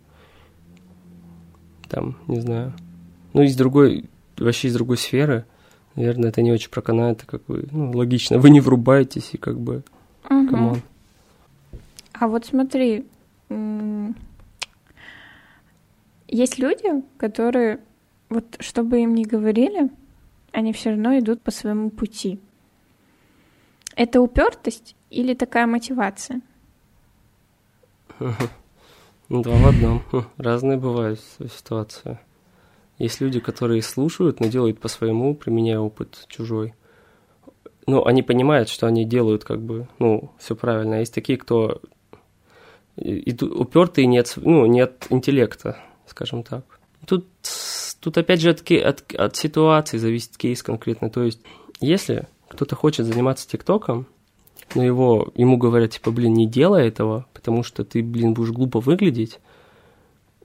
там, 1.89 2.17
не 2.27 2.39
знаю, 2.39 2.73
ну, 3.33 3.43
из 3.43 3.55
другой, 3.55 4.09
вообще 4.37 4.67
из 4.67 4.73
другой 4.73 4.97
сферы, 4.97 5.45
наверное, 5.95 6.29
это 6.29 6.41
не 6.41 6.51
очень 6.51 6.69
проканает, 6.69 7.23
как 7.25 7.43
бы, 7.45 7.67
ну, 7.71 7.91
логично, 7.91 8.37
вы 8.39 8.49
не 8.49 8.61
врубаетесь 8.61 9.31
и 9.33 9.37
как 9.37 9.59
бы, 9.59 9.83
угу. 10.29 10.47
come 10.49 10.68
on. 10.68 10.81
А 12.13 12.27
вот 12.27 12.45
смотри, 12.45 13.05
есть 16.27 16.59
люди, 16.59 17.03
которые, 17.17 17.79
вот 18.29 18.45
чтобы 18.59 19.01
им 19.01 19.15
не 19.15 19.25
говорили, 19.25 19.89
они 20.51 20.71
все 20.73 20.91
равно 20.91 21.17
идут 21.19 21.41
по 21.41 21.51
своему 21.51 21.89
пути. 21.89 22.39
Это 23.95 24.21
упертость 24.21 24.95
или 25.09 25.33
такая 25.33 25.67
мотивация? 25.67 26.41
Ну, 29.27 29.41
два 29.41 29.55
в 29.55 29.65
одном. 29.65 30.03
Разные 30.37 30.77
бывают 30.77 31.19
ситуации. 31.39 32.19
Есть 32.99 33.21
люди, 33.21 33.39
которые 33.39 33.81
слушают, 33.81 34.39
но 34.39 34.45
делают 34.45 34.79
по-своему, 34.79 35.33
применяя 35.33 35.79
опыт 35.79 36.25
чужой. 36.27 36.75
Ну, 37.87 38.05
они 38.05 38.21
понимают, 38.21 38.69
что 38.69 38.85
они 38.85 39.03
делают 39.03 39.43
как 39.43 39.63
бы, 39.63 39.87
ну, 39.97 40.31
все 40.37 40.55
правильно. 40.55 40.97
А 40.97 40.99
есть 40.99 41.11
такие, 41.11 41.39
кто 41.39 41.81
упертые 42.95 44.05
нет, 44.05 44.31
ну, 44.37 44.67
нет 44.67 45.07
интеллекта, 45.09 45.77
скажем 46.05 46.43
так. 46.43 46.63
Тут, 47.07 47.25
тут 47.99 48.17
опять 48.19 48.41
же 48.41 48.51
от, 48.51 48.61
от, 48.71 49.15
от 49.15 49.35
ситуации 49.35 49.97
зависит 49.97 50.37
кейс 50.37 50.61
конкретно. 50.61 51.09
То 51.09 51.23
есть, 51.23 51.41
если 51.79 52.27
кто-то 52.47 52.75
хочет 52.75 53.05
заниматься 53.05 53.47
ТикТоком, 53.47 54.07
но 54.73 54.83
его, 54.83 55.31
ему 55.35 55.57
говорят, 55.57 55.91
типа, 55.91 56.11
блин, 56.11 56.33
не 56.33 56.47
делай 56.47 56.87
этого, 56.87 57.25
потому 57.33 57.63
что 57.63 57.83
ты, 57.83 58.01
блин, 58.01 58.33
будешь 58.33 58.51
глупо 58.51 58.79
выглядеть. 58.79 59.39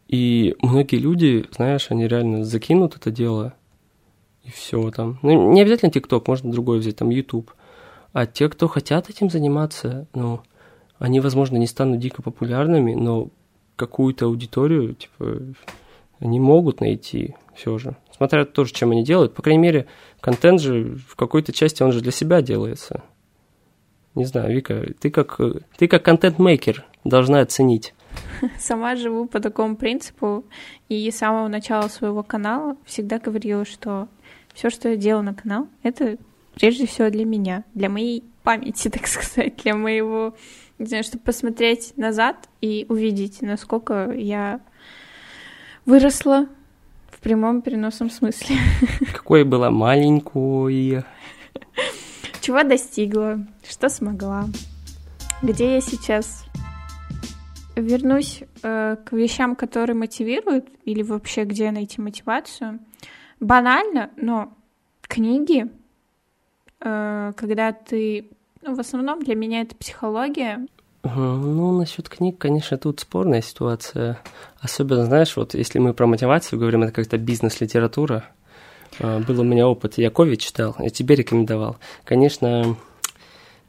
И 0.08 0.56
многие 0.60 0.96
люди, 0.96 1.46
знаешь, 1.52 1.86
они 1.90 2.06
реально 2.06 2.44
закинут 2.44 2.96
это 2.96 3.10
дело, 3.10 3.54
и 4.44 4.50
все 4.50 4.90
там. 4.90 5.18
Ну, 5.22 5.52
не 5.52 5.62
обязательно 5.62 5.92
ТикТок, 5.92 6.26
можно 6.26 6.50
другой 6.50 6.78
взять, 6.78 6.96
там, 6.96 7.10
YouTube. 7.10 7.52
А 8.12 8.26
те, 8.26 8.48
кто 8.48 8.66
хотят 8.66 9.08
этим 9.08 9.30
заниматься, 9.30 10.06
ну, 10.14 10.40
они, 10.98 11.20
возможно, 11.20 11.56
не 11.56 11.66
станут 11.66 12.00
дико 12.00 12.22
популярными, 12.22 12.94
но 12.94 13.28
какую-то 13.76 14.26
аудиторию, 14.26 14.94
типа, 14.94 15.38
они 16.20 16.38
могут 16.38 16.80
найти 16.80 17.34
все 17.54 17.78
же. 17.78 17.96
Смотря 18.16 18.44
тоже, 18.44 18.72
чем 18.72 18.90
они 18.90 19.02
делают. 19.04 19.34
По 19.34 19.42
крайней 19.42 19.62
мере, 19.62 19.86
контент 20.20 20.60
же 20.60 20.96
в 21.08 21.16
какой-то 21.16 21.52
части 21.52 21.82
он 21.82 21.92
же 21.92 22.00
для 22.00 22.12
себя 22.12 22.42
делается. 22.42 23.02
Не 24.14 24.24
знаю, 24.24 24.52
Вика, 24.54 24.92
ты 25.00 25.10
как, 25.10 25.40
ты 25.76 25.88
как 25.88 26.02
контент-мейкер 26.02 26.84
должна 27.04 27.40
оценить. 27.40 27.94
Сама 28.58 28.96
живу 28.96 29.26
по 29.26 29.40
такому 29.40 29.76
принципу, 29.76 30.44
и 30.88 31.10
с 31.10 31.16
самого 31.18 31.48
начала 31.48 31.88
своего 31.88 32.22
канала 32.22 32.76
всегда 32.84 33.18
говорила, 33.18 33.64
что 33.64 34.08
все, 34.52 34.70
что 34.70 34.88
я 34.90 34.96
делаю 34.96 35.24
на 35.24 35.34
канал, 35.34 35.68
это 35.82 36.18
прежде 36.54 36.86
всего 36.86 37.08
для 37.08 37.24
меня, 37.24 37.64
для 37.74 37.88
моей 37.88 38.24
памяти, 38.42 38.88
так 38.92 39.06
сказать, 39.06 39.56
для 39.62 39.74
моего 39.74 40.34
Не 40.78 40.86
знаю, 40.86 41.04
чтобы 41.04 41.24
посмотреть 41.24 41.96
назад 41.96 42.48
и 42.60 42.86
увидеть, 42.88 43.42
насколько 43.42 44.10
я 44.12 44.60
выросла 45.86 46.46
в 47.10 47.20
прямом 47.20 47.62
переносном 47.62 48.10
смысле. 48.10 48.56
Какой 49.12 49.44
была 49.44 49.70
маленькой. 49.70 51.04
Чего 52.40 52.62
достигла, 52.62 53.46
что 53.68 53.88
смогла, 53.88 54.46
где 55.42 55.74
я 55.74 55.80
сейчас. 55.80 56.44
Вернусь 57.76 58.42
э, 58.62 58.96
к 59.04 59.12
вещам, 59.12 59.54
которые 59.54 59.96
мотивируют, 59.96 60.66
или 60.84 61.02
вообще 61.02 61.44
где 61.44 61.70
найти 61.70 62.00
мотивацию. 62.00 62.80
Банально, 63.38 64.10
но 64.16 64.52
книги, 65.02 65.66
э, 66.80 67.32
когда 67.36 67.72
ты... 67.72 68.28
Ну, 68.62 68.74
в 68.74 68.80
основном 68.80 69.22
для 69.22 69.34
меня 69.34 69.62
это 69.62 69.76
психология. 69.76 70.66
Ну, 71.02 71.78
насчет 71.78 72.08
книг, 72.08 72.38
конечно, 72.38 72.76
тут 72.76 73.00
спорная 73.00 73.40
ситуация. 73.42 74.20
Особенно, 74.60 75.06
знаешь, 75.06 75.36
вот 75.36 75.54
если 75.54 75.78
мы 75.78 75.94
про 75.94 76.06
мотивацию 76.06 76.58
говорим, 76.58 76.82
это 76.82 76.92
как-то 76.92 77.16
бизнес-литература. 77.16 78.24
А, 78.98 79.20
был 79.20 79.40
у 79.40 79.44
меня 79.44 79.66
опыт, 79.66 79.98
я 79.98 80.10
Кови 80.10 80.36
читал, 80.36 80.76
я 80.78 80.90
тебе 80.90 81.14
рекомендовал. 81.14 81.78
Конечно, 82.04 82.76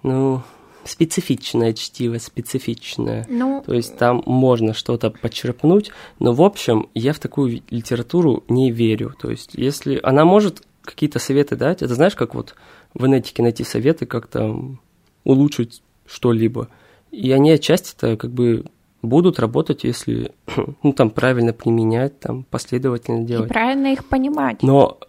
ну, 0.04 0.41
специфичное 0.84 1.74
чтиво, 1.74 2.17
специфичное. 2.17 3.26
Ну, 3.30 3.63
То 3.65 3.74
есть 3.74 3.98
там 3.98 4.24
можно 4.26 4.74
что-то 4.74 5.12
почерпнуть, 5.12 5.91
но 6.20 6.34
в 6.34 6.41
общем 6.41 6.89
я 6.94 7.13
в 7.13 7.20
такую 7.20 7.62
литературу 7.70 8.44
не 8.50 8.72
верю. 8.72 9.13
То 9.20 9.30
есть 9.30 9.52
если 9.54 10.00
она 10.04 10.26
может 10.26 10.63
какие-то 10.84 11.20
советы 11.20 11.56
дать, 11.56 11.82
это 11.82 11.94
знаешь, 11.96 12.15
как 12.15 12.34
вот 12.36 12.56
в 12.94 13.06
инетике 13.06 13.44
найти 13.44 13.63
советы, 13.63 14.06
как 14.06 14.28
там 14.28 14.80
улучшить 15.24 15.82
что-либо. 16.06 16.67
И 17.12 17.32
они 17.32 17.52
отчасти-то 17.52 18.17
как 18.17 18.32
бы 18.32 18.65
будут 19.02 19.39
работать, 19.39 19.84
если 19.84 20.32
ну, 20.84 20.93
там 20.93 21.10
правильно 21.10 21.54
применять, 21.54 22.19
там 22.19 22.43
последовательно 22.43 23.24
и 23.24 23.26
делать. 23.26 23.50
правильно 23.50 23.88
их 23.88 24.06
понимать. 24.06 24.63
Но, 24.63 25.00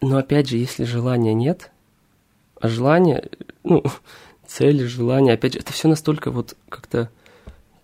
но 0.00 0.18
опять 0.18 0.48
же, 0.48 0.56
если 0.56 0.84
желания 0.84 1.34
нет, 1.34 1.70
а 2.60 2.68
желание, 2.68 3.28
ну, 3.64 3.82
цели, 4.46 4.84
желания, 4.84 5.32
опять 5.32 5.54
же, 5.54 5.58
это 5.60 5.72
все 5.72 5.88
настолько 5.88 6.30
вот 6.30 6.56
как-то 6.68 7.10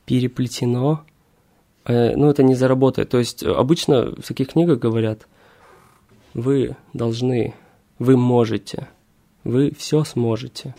переплетено, 0.05 1.03
э, 1.85 2.15
ну, 2.15 2.31
это 2.31 2.43
не 2.43 2.55
заработает. 2.55 3.09
То 3.09 3.19
есть 3.19 3.43
обычно 3.43 4.13
в 4.13 4.27
таких 4.27 4.49
книгах 4.49 4.79
говорят, 4.79 5.27
вы 6.35 6.77
должны, 6.93 7.55
вы 7.99 8.17
можете, 8.17 8.89
вы 9.43 9.73
все 9.77 10.05
сможете. 10.05 10.75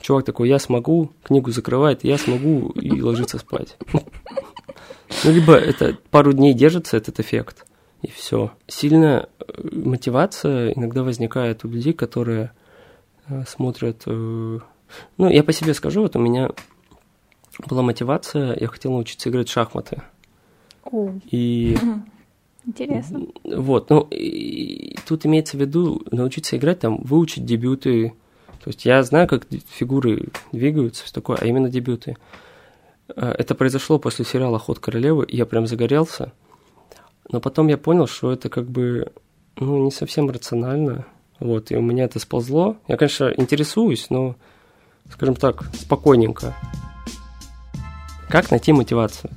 Чувак 0.00 0.24
такой, 0.24 0.48
я 0.48 0.58
смогу, 0.58 1.10
книгу 1.22 1.50
закрывает, 1.50 2.04
я 2.04 2.18
смогу 2.18 2.68
и 2.70 3.00
ложится 3.00 3.38
спать. 3.38 3.76
Ну, 3.92 5.30
либо 5.30 5.54
это 5.54 5.96
пару 6.10 6.32
дней 6.32 6.52
держится 6.52 6.96
этот 6.96 7.20
эффект, 7.20 7.66
и 8.02 8.08
все. 8.10 8.50
Сильная 8.66 9.28
э, 9.38 9.68
мотивация 9.72 10.72
иногда 10.72 11.02
возникает 11.02 11.64
у 11.64 11.68
людей, 11.68 11.92
которые 11.92 12.50
э, 13.28 13.44
смотрят... 13.46 14.02
э, 14.06 14.58
Ну, 15.18 15.30
я 15.30 15.42
по 15.44 15.52
себе 15.52 15.74
скажу, 15.74 16.02
вот 16.02 16.16
у 16.16 16.20
меня 16.20 16.50
была 17.66 17.82
мотивация, 17.82 18.56
я 18.60 18.66
хотел 18.66 18.92
научиться 18.92 19.30
играть 19.30 19.48
в 19.48 19.52
шахматы. 19.52 20.02
О, 20.84 21.10
И 21.30 21.76
интересно. 22.66 23.26
вот, 23.44 23.90
ну, 23.90 24.06
и 24.10 24.96
тут 25.06 25.24
имеется 25.26 25.56
в 25.56 25.60
виду 25.60 26.02
научиться 26.10 26.56
играть, 26.56 26.80
там, 26.80 26.98
выучить 27.02 27.44
дебюты. 27.44 28.14
То 28.66 28.70
есть 28.70 28.84
я 28.84 29.00
знаю, 29.04 29.28
как 29.28 29.46
фигуры 29.68 30.30
двигаются, 30.50 31.04
все 31.04 31.14
такое, 31.14 31.36
а 31.40 31.46
именно 31.46 31.68
дебюты. 31.68 32.16
Э, 33.14 33.32
Это 33.38 33.54
произошло 33.54 34.00
после 34.00 34.24
сериала 34.24 34.58
«Ход 34.58 34.80
королевы», 34.80 35.24
и 35.24 35.36
я 35.36 35.46
прям 35.46 35.68
загорелся. 35.68 36.32
Но 37.30 37.40
потом 37.40 37.68
я 37.68 37.78
понял, 37.78 38.08
что 38.08 38.32
это 38.32 38.48
как 38.48 38.68
бы, 38.68 39.12
ну, 39.54 39.84
не 39.84 39.92
совсем 39.92 40.28
рационально. 40.28 41.06
Вот, 41.38 41.70
и 41.70 41.76
у 41.76 41.80
меня 41.80 42.06
это 42.06 42.18
сползло. 42.18 42.76
Я, 42.88 42.96
конечно, 42.96 43.32
интересуюсь, 43.36 44.10
но, 44.10 44.34
скажем 45.12 45.36
так, 45.36 45.72
спокойненько. 45.72 46.56
Как 48.28 48.50
найти 48.50 48.72
мотивацию? 48.72 49.30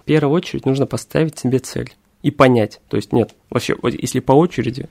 В 0.00 0.04
первую 0.04 0.36
очередь 0.36 0.66
нужно 0.66 0.84
поставить 0.84 1.38
себе 1.38 1.60
цель 1.60 1.94
и 2.20 2.30
понять. 2.30 2.82
То 2.88 2.98
есть 2.98 3.14
нет, 3.14 3.34
вообще, 3.48 3.74
если 3.82 4.20
по 4.20 4.32
очереди, 4.32 4.90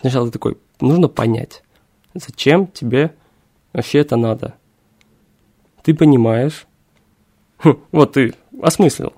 сначала 0.00 0.26
ты 0.26 0.32
такой, 0.32 0.58
нужно 0.80 1.06
понять, 1.06 1.62
зачем 2.18 2.66
тебе 2.66 3.14
вообще 3.72 4.00
это 4.00 4.16
надо. 4.16 4.54
Ты 5.82 5.94
понимаешь, 5.94 6.66
Хм, 7.58 7.78
вот 7.92 8.12
ты 8.12 8.34
осмыслил. 8.60 9.12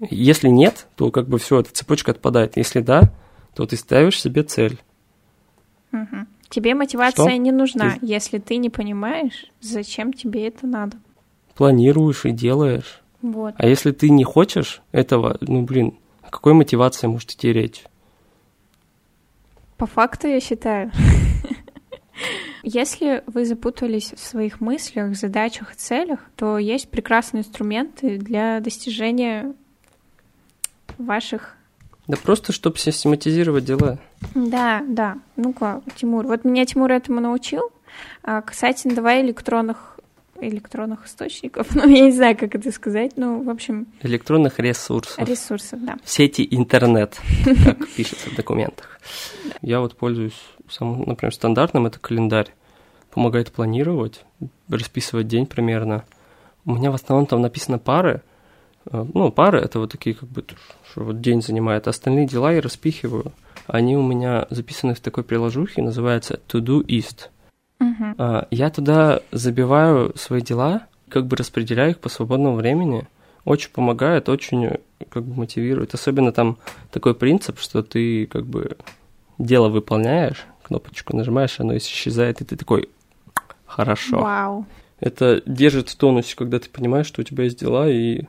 Если 0.00 0.48
нет, 0.48 0.86
то 0.96 1.10
как 1.10 1.28
бы 1.28 1.38
все, 1.38 1.60
эта 1.60 1.72
цепочка 1.72 2.12
отпадает. 2.12 2.56
Если 2.56 2.80
да, 2.80 3.12
то 3.54 3.66
ты 3.66 3.76
ставишь 3.76 4.20
себе 4.20 4.42
цель. 4.42 4.80
Мгм. 5.92 6.26
Тебе 6.48 6.74
мотивация 6.74 7.28
Что? 7.28 7.36
не 7.36 7.52
нужна, 7.52 7.96
если 8.00 8.38
ты 8.38 8.56
не 8.56 8.70
понимаешь, 8.70 9.46
зачем 9.60 10.12
тебе 10.12 10.48
это 10.48 10.66
надо. 10.66 10.96
Планируешь 11.54 12.24
и 12.24 12.32
делаешь. 12.32 13.02
Вот. 13.22 13.54
А 13.56 13.66
если 13.66 13.92
ты 13.92 14.08
не 14.10 14.24
хочешь 14.24 14.82
этого, 14.92 15.36
ну 15.40 15.62
блин, 15.62 15.98
о 16.22 16.30
какой 16.30 16.54
мотивации 16.54 17.06
может 17.06 17.30
идти 17.32 17.52
речь? 17.52 17.84
По 19.76 19.86
факту 19.86 20.26
я 20.26 20.40
считаю. 20.40 20.90
Если 22.62 23.22
вы 23.26 23.44
запутались 23.44 24.12
в 24.12 24.18
своих 24.18 24.60
мыслях, 24.60 25.16
задачах 25.16 25.72
и 25.72 25.76
целях, 25.76 26.20
то 26.36 26.58
есть 26.58 26.88
прекрасные 26.90 27.42
инструменты 27.42 28.18
для 28.18 28.60
достижения 28.60 29.54
ваших... 30.98 31.56
Да 32.06 32.16
просто, 32.16 32.52
чтобы 32.52 32.78
систематизировать 32.78 33.64
дела. 33.64 33.98
Да, 34.34 34.82
да. 34.86 35.18
Ну-ка, 35.36 35.82
Тимур. 35.96 36.26
Вот 36.26 36.44
меня 36.44 36.66
Тимур 36.66 36.90
этому 36.90 37.20
научил. 37.20 37.70
А, 38.22 38.42
касательно 38.42 38.94
давай 38.94 39.22
электронных 39.22 39.89
электронных 40.40 41.06
источников, 41.06 41.68
ну, 41.74 41.88
я 41.88 42.00
не 42.00 42.12
знаю, 42.12 42.36
как 42.36 42.54
это 42.54 42.70
сказать, 42.72 43.12
ну, 43.16 43.42
в 43.42 43.50
общем, 43.50 43.86
Электронных 44.02 44.58
ресурсов. 44.58 45.18
ресурсов, 45.28 45.84
да. 45.84 45.96
Сети 46.04 46.46
интернет, 46.50 47.20
как 47.64 47.88
пишется 47.88 48.30
в 48.30 48.34
документах. 48.36 48.98
Я 49.62 49.80
вот 49.80 49.96
пользуюсь, 49.96 50.40
самым, 50.68 51.02
например, 51.06 51.34
стандартным, 51.34 51.86
это 51.86 51.98
календарь. 51.98 52.54
Помогает 53.10 53.50
планировать, 53.50 54.24
расписывать 54.68 55.26
день 55.26 55.46
примерно. 55.46 56.04
У 56.64 56.74
меня 56.74 56.90
в 56.92 56.94
основном 56.94 57.26
там 57.26 57.40
написано 57.40 57.78
пары. 57.78 58.22
Э, 58.86 59.04
Ну, 59.14 59.32
пары 59.32 59.58
это 59.58 59.80
вот 59.80 59.90
такие, 59.90 60.14
как 60.14 60.28
бы, 60.28 60.44
что 60.90 61.02
вот 61.02 61.20
день 61.20 61.42
занимает. 61.42 61.88
Остальные 61.88 62.26
дела 62.28 62.52
я 62.52 62.60
распихиваю. 62.60 63.32
Они 63.66 63.96
у 63.96 64.02
меня 64.02 64.46
записаны 64.50 64.94
в 64.94 65.00
такой 65.00 65.24
приложухе, 65.24 65.82
называется 65.82 66.38
To-Do-Ist. 66.48 67.26
Мгм. 67.26 67.30
А, 68.18 68.46
Я 68.50 68.70
туда 68.70 69.20
забиваю 69.32 70.16
свои 70.16 70.40
дела, 70.40 70.86
как 71.08 71.26
бы 71.26 71.36
распределяю 71.36 71.92
их 71.92 71.98
по 71.98 72.08
свободному 72.08 72.56
времени. 72.56 73.06
Очень 73.44 73.70
помогает, 73.70 74.28
очень 74.28 74.78
как 75.08 75.24
бы 75.24 75.34
мотивирует. 75.34 75.94
Особенно 75.94 76.32
там 76.32 76.58
такой 76.90 77.14
принцип, 77.14 77.58
что 77.58 77.82
ты 77.82 78.26
как 78.26 78.44
бы 78.46 78.76
дело 79.38 79.68
выполняешь, 79.68 80.44
кнопочку 80.62 81.16
нажимаешь, 81.16 81.58
оно 81.58 81.76
исчезает, 81.76 82.40
и 82.40 82.44
ты 82.44 82.56
такой 82.56 82.90
хорошо. 83.66 84.20
Вау. 84.20 84.66
Это 85.00 85.42
держит 85.46 85.88
в 85.88 85.96
тонусе, 85.96 86.36
когда 86.36 86.58
ты 86.58 86.68
понимаешь, 86.68 87.06
что 87.06 87.22
у 87.22 87.24
тебя 87.24 87.44
есть 87.44 87.58
дела, 87.58 87.88
и 87.88 88.24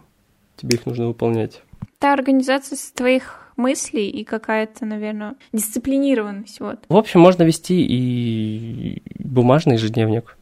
тебе 0.55 0.77
их 0.77 0.85
нужно 0.85 1.07
выполнять. 1.07 1.61
Это 1.99 2.13
организация 2.13 2.77
твоих 2.95 3.50
мыслей 3.61 4.09
и 4.09 4.23
какая-то, 4.23 4.85
наверное, 4.85 5.35
дисциплинированность, 5.53 6.59
вот. 6.59 6.79
В 6.89 6.95
общем, 6.97 7.19
можно 7.21 7.43
вести 7.43 7.85
и 7.87 9.01
бумажный 9.19 9.75
ежедневник. 9.75 10.37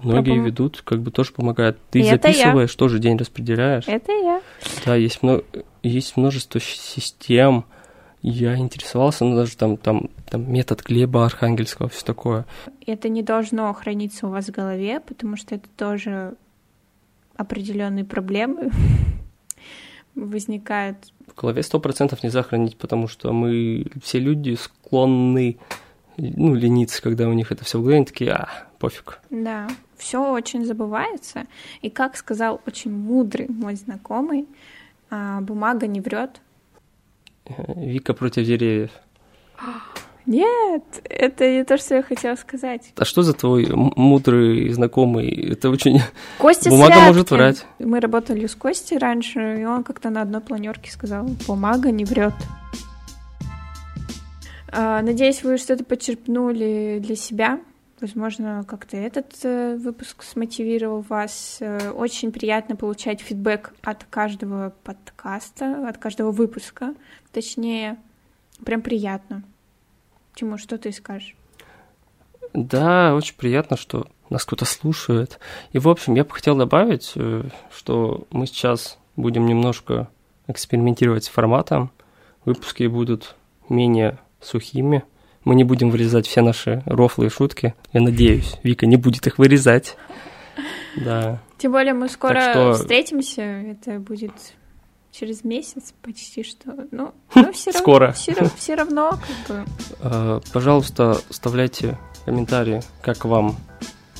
Многие 0.00 0.30
бум- 0.30 0.44
ведут, 0.44 0.82
как 0.84 1.00
бы 1.00 1.12
тоже 1.12 1.32
помогает. 1.32 1.78
Ты 1.90 2.00
И 2.00 2.02
записываешь, 2.02 2.74
тоже 2.74 2.98
день 2.98 3.16
распределяешь. 3.16 3.84
Это 3.86 4.10
я. 4.10 4.40
Да, 4.84 4.96
есть, 4.96 5.22
мно- 5.22 5.44
есть 5.84 6.16
множество 6.16 6.60
систем. 6.60 7.64
Я 8.20 8.56
интересовался, 8.56 9.24
ну, 9.24 9.36
даже 9.36 9.56
там, 9.56 9.76
там, 9.76 10.08
там 10.28 10.52
метод 10.52 10.82
Глеба 10.82 11.24
Архангельского, 11.24 11.88
все 11.88 12.04
такое. 12.04 12.46
Это 12.86 13.08
не 13.08 13.22
должно 13.22 13.72
храниться 13.74 14.26
у 14.26 14.30
вас 14.30 14.46
в 14.46 14.50
голове, 14.50 14.98
потому 15.00 15.36
что 15.36 15.54
это 15.54 15.68
тоже 15.76 16.34
определенные 17.36 18.04
проблемы 18.04 18.70
возникают. 20.14 20.96
В 21.34 21.40
голове 21.40 21.62
сто 21.62 21.80
процентов 21.80 22.22
нельзя 22.22 22.42
хранить, 22.42 22.76
потому 22.76 23.08
что 23.08 23.32
мы 23.32 23.86
все 24.02 24.18
люди 24.18 24.54
склонны, 24.54 25.58
ну, 26.16 26.54
лениться, 26.54 27.02
когда 27.02 27.28
у 27.28 27.32
них 27.32 27.50
это 27.52 27.64
все 27.64 27.78
в 27.78 27.82
голове, 27.82 27.96
они 27.96 28.06
такие, 28.06 28.32
а, 28.32 28.48
пофиг. 28.78 29.18
Да, 29.30 29.68
все 29.96 30.32
очень 30.32 30.64
забывается. 30.64 31.46
И 31.80 31.90
как 31.90 32.16
сказал 32.16 32.60
очень 32.66 32.90
мудрый 32.92 33.48
мой 33.48 33.76
знакомый, 33.76 34.46
а, 35.10 35.40
бумага 35.40 35.86
не 35.86 36.00
врет. 36.00 36.40
Э, 37.46 37.52
Вика 37.76 38.12
против 38.14 38.46
деревьев. 38.46 38.90
Нет, 40.26 40.84
это 41.04 41.50
не 41.50 41.64
то, 41.64 41.76
что 41.76 41.96
я 41.96 42.02
хотела 42.02 42.36
сказать. 42.36 42.92
А 42.96 43.04
что 43.04 43.22
за 43.22 43.32
твой 43.32 43.68
мудрый 43.72 44.68
знакомый? 44.70 45.28
Это 45.52 45.70
очень... 45.70 46.00
Костя 46.38 46.70
Бумага 46.70 46.92
Святкин. 46.92 47.06
может 47.08 47.30
врать. 47.30 47.66
Мы 47.78 48.00
работали 48.00 48.46
с 48.46 48.54
Костей 48.54 48.98
раньше, 48.98 49.58
и 49.60 49.64
он 49.64 49.82
как-то 49.82 50.10
на 50.10 50.22
одной 50.22 50.40
планерке 50.40 50.90
сказал, 50.90 51.24
бумага 51.46 51.90
не 51.90 52.04
врет. 52.04 52.34
А, 54.68 55.02
надеюсь, 55.02 55.42
вы 55.42 55.58
что-то 55.58 55.84
почерпнули 55.84 56.98
для 57.02 57.16
себя. 57.16 57.60
Возможно, 58.00 58.64
как-то 58.66 58.96
этот 58.96 59.32
э, 59.44 59.76
выпуск 59.76 60.24
смотивировал 60.24 61.04
вас. 61.08 61.58
Э, 61.60 61.90
очень 61.90 62.32
приятно 62.32 62.74
получать 62.74 63.20
фидбэк 63.20 63.74
от 63.82 64.04
каждого 64.04 64.72
подкаста, 64.82 65.88
от 65.88 65.98
каждого 65.98 66.32
выпуска. 66.32 66.94
Точнее, 67.32 67.98
прям 68.64 68.82
приятно. 68.82 69.44
Тимур, 70.34 70.58
что 70.58 70.78
ты 70.78 70.92
скажешь? 70.92 71.34
Да, 72.54 73.14
очень 73.14 73.36
приятно, 73.36 73.76
что 73.76 74.06
нас 74.30 74.44
кто-то 74.44 74.64
слушает. 74.64 75.38
И, 75.72 75.78
в 75.78 75.88
общем, 75.88 76.14
я 76.14 76.24
бы 76.24 76.30
хотел 76.30 76.56
добавить, 76.56 77.12
э, 77.16 77.44
что 77.74 78.26
мы 78.30 78.46
сейчас 78.46 78.98
будем 79.16 79.46
немножко 79.46 80.08
экспериментировать 80.48 81.24
с 81.24 81.28
форматом. 81.28 81.90
Выпуски 82.44 82.86
будут 82.86 83.36
менее 83.68 84.18
сухими. 84.40 85.04
Мы 85.44 85.54
не 85.54 85.64
будем 85.64 85.90
вырезать 85.90 86.26
все 86.26 86.40
наши 86.42 86.82
рофлы 86.86 87.26
и 87.26 87.30
шутки. 87.30 87.74
Я 87.92 88.00
надеюсь, 88.00 88.56
Вика 88.62 88.86
не 88.86 88.96
будет 88.96 89.26
их 89.26 89.38
вырезать. 89.38 89.96
Да. 90.96 91.40
Тем 91.58 91.72
более 91.72 91.94
мы 91.94 92.08
скоро 92.08 92.50
что- 92.52 92.72
встретимся. 92.74 93.42
Это 93.42 93.98
будет 93.98 94.32
через 95.12 95.44
месяц 95.44 95.92
почти 96.02 96.42
что. 96.42 96.74
Ну, 96.90 97.12
но 97.34 97.52
все 97.52 97.72
Скоро. 97.72 98.06
равно, 98.06 98.14
все, 98.14 98.50
все 98.56 98.74
равно 98.74 99.10
как 99.10 99.56
бы 99.56 99.64
Э, 100.00 100.40
Пожалуйста, 100.52 101.18
оставляйте 101.30 101.98
комментарии, 102.24 102.82
как 103.02 103.24
вам 103.24 103.56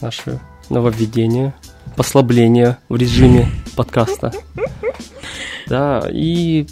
наши 0.00 0.38
нововведения, 0.70 1.54
послабления 1.96 2.78
в 2.88 2.96
режиме 2.96 3.48
подкаста. 3.76 4.32
Да, 5.68 6.06
и 6.10 6.66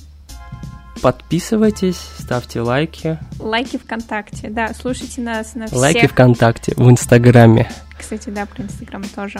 подписывайтесь, 1.00 1.96
ставьте 2.18 2.61
лайки. 2.61 3.18
лайки 3.38 3.78
ВКонтакте. 3.78 4.50
Да, 4.50 4.72
слушайте 4.74 5.22
нас 5.22 5.54
на 5.54 5.66
всех. 5.66 5.78
Лайки 5.78 6.06
ВКонтакте, 6.06 6.74
в 6.76 6.90
Инстаграме. 6.90 7.70
Кстати, 7.98 8.30
да, 8.30 8.46
про 8.46 8.62
Инстаграм 8.64 9.02
тоже. 9.04 9.38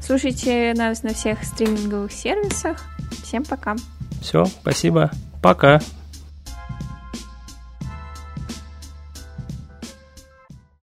Слушайте 0.00 0.72
нас 0.76 1.02
на 1.02 1.12
всех 1.14 1.42
стриминговых 1.44 2.12
сервисах. 2.12 2.84
Всем 3.22 3.44
пока. 3.44 3.76
Все, 4.24 4.46
спасибо, 4.46 5.10
пока. 5.42 5.80